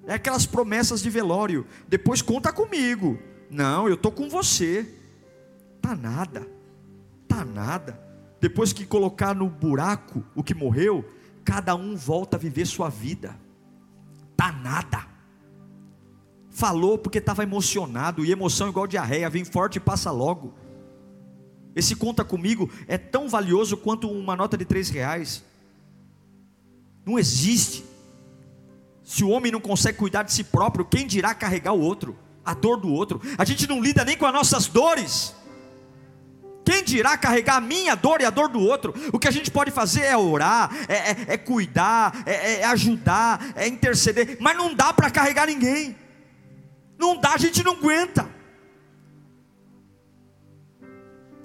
[0.06, 1.66] É aquelas promessas de velório.
[1.88, 3.18] Depois conta comigo.
[3.50, 4.86] Não, eu estou com você.
[5.80, 6.46] Tá nada.
[7.28, 8.00] Tá nada.
[8.40, 11.08] Depois que colocar no buraco o que morreu,
[11.44, 13.38] cada um volta a viver sua vida.
[14.36, 15.06] Tá nada.
[16.50, 20.52] Falou porque estava emocionado, e emoção igual diarreia, vem forte e passa logo.
[21.74, 25.42] Esse conta comigo é tão valioso quanto uma nota de três reais.
[27.06, 27.84] Não existe.
[29.04, 32.16] Se o homem não consegue cuidar de si próprio, quem dirá carregar o outro?
[32.44, 33.20] A dor do outro.
[33.36, 35.34] A gente não lida nem com as nossas dores.
[36.64, 38.94] Quem dirá carregar a minha dor e a dor do outro?
[39.12, 43.52] O que a gente pode fazer é orar, é, é, é cuidar, é, é, ajudar,
[43.56, 45.96] é interceder, mas não dá para carregar ninguém.
[46.96, 48.28] Não dá, a gente não aguenta.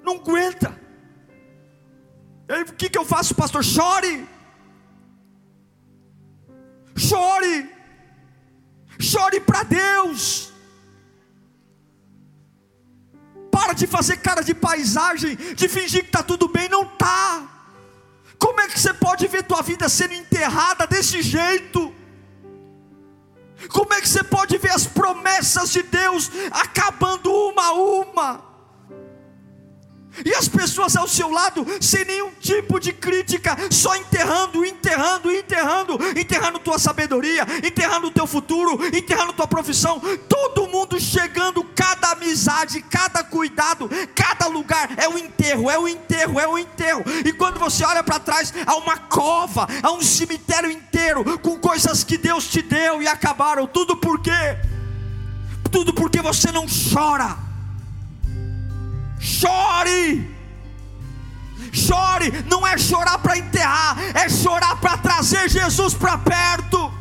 [0.04, 0.78] Não aguenta.
[2.48, 3.64] Aí, o que, que eu faço, pastor?
[3.64, 4.26] Chore.
[6.98, 7.70] Chore.
[8.98, 10.52] Chore para Deus.
[13.50, 17.46] Para de fazer cara de paisagem, de fingir que está tudo bem, não está.
[18.38, 21.94] Como é que você pode ver tua vida sendo enterrada desse jeito?
[23.68, 28.47] Como é que você pode ver as promessas de Deus acabando uma a uma?
[30.24, 35.98] E as pessoas ao seu lado, sem nenhum tipo de crítica, só enterrando, enterrando, enterrando,
[36.16, 40.00] enterrando tua sabedoria, enterrando o teu futuro, enterrando tua profissão.
[40.28, 46.40] Todo mundo chegando, cada amizade, cada cuidado, cada lugar é um enterro, é um enterro,
[46.40, 47.04] é um enterro.
[47.24, 52.04] E quando você olha para trás, há uma cova, há um cemitério inteiro com coisas
[52.04, 53.66] que Deus te deu e acabaram.
[53.66, 54.58] Tudo por quê?
[55.70, 57.47] Tudo porque você não chora
[59.18, 60.36] chore.
[61.72, 66.98] Chore não é chorar para enterrar, é chorar para trazer Jesus para perto.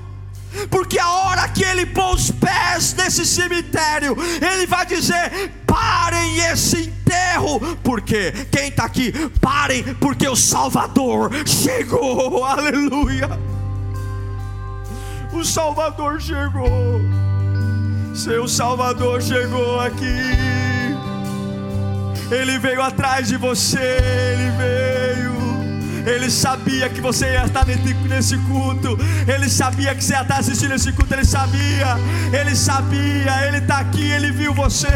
[0.70, 6.88] Porque a hora que ele pôr os pés nesse cemitério, ele vai dizer: parem esse
[6.88, 13.30] enterro, porque quem está aqui, parem, porque o Salvador chegou, aleluia.
[15.32, 17.02] O Salvador chegou,
[18.16, 20.67] seu Salvador chegou aqui.
[22.32, 24.97] Ele veio atrás de você, ele veio.
[26.08, 28.98] Ele sabia que você ia estar nesse culto.
[29.28, 31.14] Ele sabia que você ia estar assistindo esse culto.
[31.14, 31.98] Ele sabia.
[32.32, 33.46] Ele sabia.
[33.46, 34.10] Ele está aqui.
[34.10, 34.88] Ele viu você.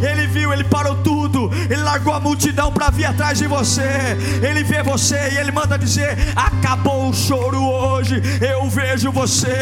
[0.00, 0.52] Ele viu.
[0.52, 1.50] Ele parou tudo.
[1.68, 4.16] Ele largou a multidão para vir atrás de você.
[4.40, 8.22] Ele vê você e ele manda dizer: Acabou o choro hoje.
[8.40, 9.56] Eu vejo você.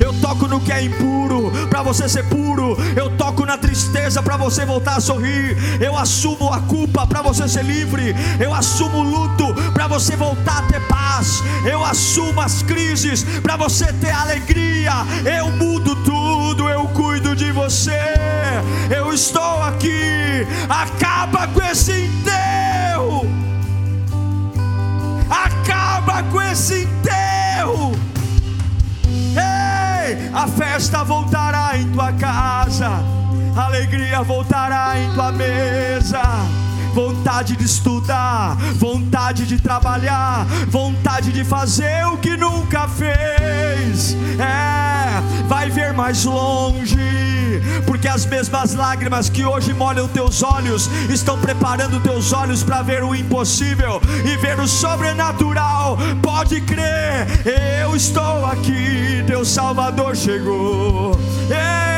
[0.00, 2.78] Eu toco no que é impuro para você ser puro.
[2.96, 5.54] Eu toco na tristeza para você voltar a sorrir.
[5.82, 8.14] Eu assumo a culpa para você ser livre.
[8.38, 11.42] Eu assumo o luto para você voltar voltar a ter paz.
[11.64, 14.92] Eu assumo as crises para você ter alegria.
[15.24, 18.00] Eu mudo tudo, eu cuido de você.
[18.94, 20.46] Eu estou aqui.
[20.68, 23.26] Acaba com esse enterro.
[25.28, 27.92] Acaba com esse enterro.
[29.34, 32.90] Ei, a festa voltará em tua casa.
[33.56, 36.22] A alegria voltará em tua mesa
[36.92, 44.16] vontade de estudar, vontade de trabalhar, vontade de fazer o que nunca fez.
[44.38, 51.38] É, vai ver mais longe, porque as mesmas lágrimas que hoje molham teus olhos estão
[51.38, 55.98] preparando teus olhos para ver o impossível e ver o sobrenatural.
[56.22, 57.26] Pode crer,
[57.82, 61.18] eu estou aqui, teu Salvador chegou.
[61.50, 61.89] Ei,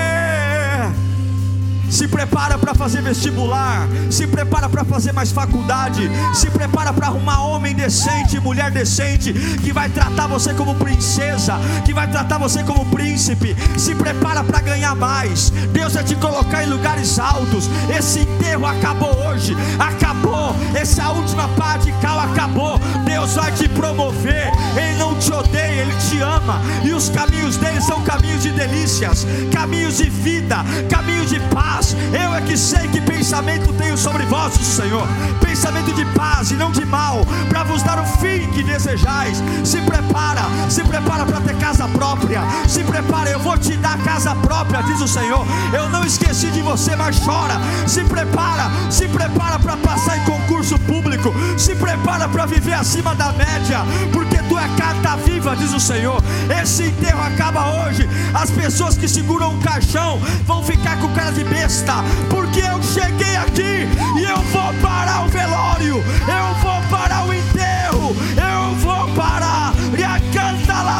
[1.92, 7.42] se prepara para fazer vestibular, se prepara para fazer mais faculdade, se prepara para arrumar
[7.42, 12.86] homem decente, mulher decente, que vai tratar você como princesa, que vai tratar você como
[12.86, 13.54] príncipe.
[13.76, 15.50] Se prepara para ganhar mais.
[15.50, 17.68] Deus vai te colocar em lugares altos.
[17.94, 20.56] Esse enterro acabou hoje, acabou.
[20.74, 22.78] Essa última parte cal acabou.
[23.04, 24.50] Deus vai te promover.
[24.76, 26.58] Ele não te odeia, ele te ama.
[26.84, 31.81] E os caminhos dele são caminhos de delícias, caminhos de vida, caminhos de paz
[32.12, 35.06] eu é que sei que pensamento tenho sobre vós, Senhor.
[35.40, 39.42] Pensamento de paz e não de mal, para vos dar o fim que desejais.
[39.64, 42.42] Se prepara, se prepara para ter casa própria.
[42.68, 45.46] Se prepara, eu te dar casa própria, diz o Senhor.
[45.72, 47.54] Eu não esqueci de você, mas chora.
[47.86, 51.32] Se prepara, se prepara para passar em concurso público.
[51.56, 53.80] Se prepara para viver acima da média,
[54.12, 56.22] porque tu é carta viva, diz o Senhor.
[56.60, 58.08] Esse enterro acaba hoje.
[58.34, 61.94] As pessoas que seguram o caixão vão ficar com cara de besta
[62.28, 63.88] porque eu cheguei aqui
[64.18, 69.51] e eu vou parar o velório, eu vou parar o enterro, eu vou parar.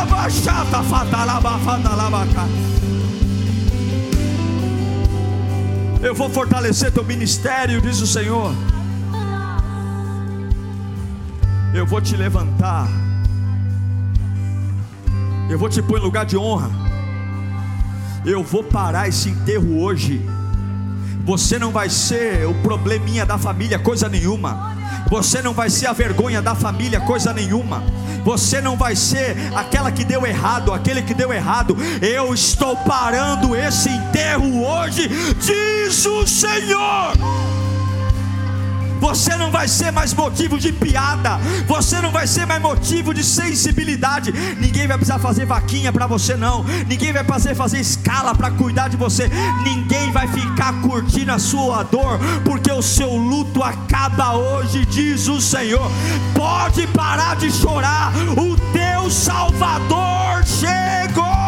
[0.02, 2.26] E a canta lava chata, fatalaba, fatalaba.
[6.02, 8.52] Eu vou fortalecer teu ministério, diz o Senhor.
[11.72, 12.88] Eu vou te levantar.
[15.48, 16.70] Eu vou te pôr em lugar de honra.
[18.24, 20.20] Eu vou parar esse enterro hoje.
[21.24, 24.76] Você não vai ser o probleminha da família, coisa nenhuma.
[25.08, 27.82] Você não vai ser a vergonha da família, coisa nenhuma.
[28.24, 31.76] Você não vai ser aquela que deu errado, aquele que deu errado.
[32.00, 35.08] Eu estou parando esse enterro hoje,
[35.38, 37.12] diz o Senhor.
[39.02, 41.36] Você não vai ser mais motivo de piada.
[41.66, 44.32] Você não vai ser mais motivo de sensibilidade.
[44.60, 46.62] Ninguém vai precisar fazer vaquinha para você não.
[46.86, 49.28] Ninguém vai fazer fazer escala para cuidar de você.
[49.64, 55.40] Ninguém vai ficar curtindo a sua dor, porque o seu luto acaba hoje, diz o
[55.40, 55.90] Senhor.
[56.32, 58.12] Pode parar de chorar.
[58.38, 61.41] O teu Salvador chegou.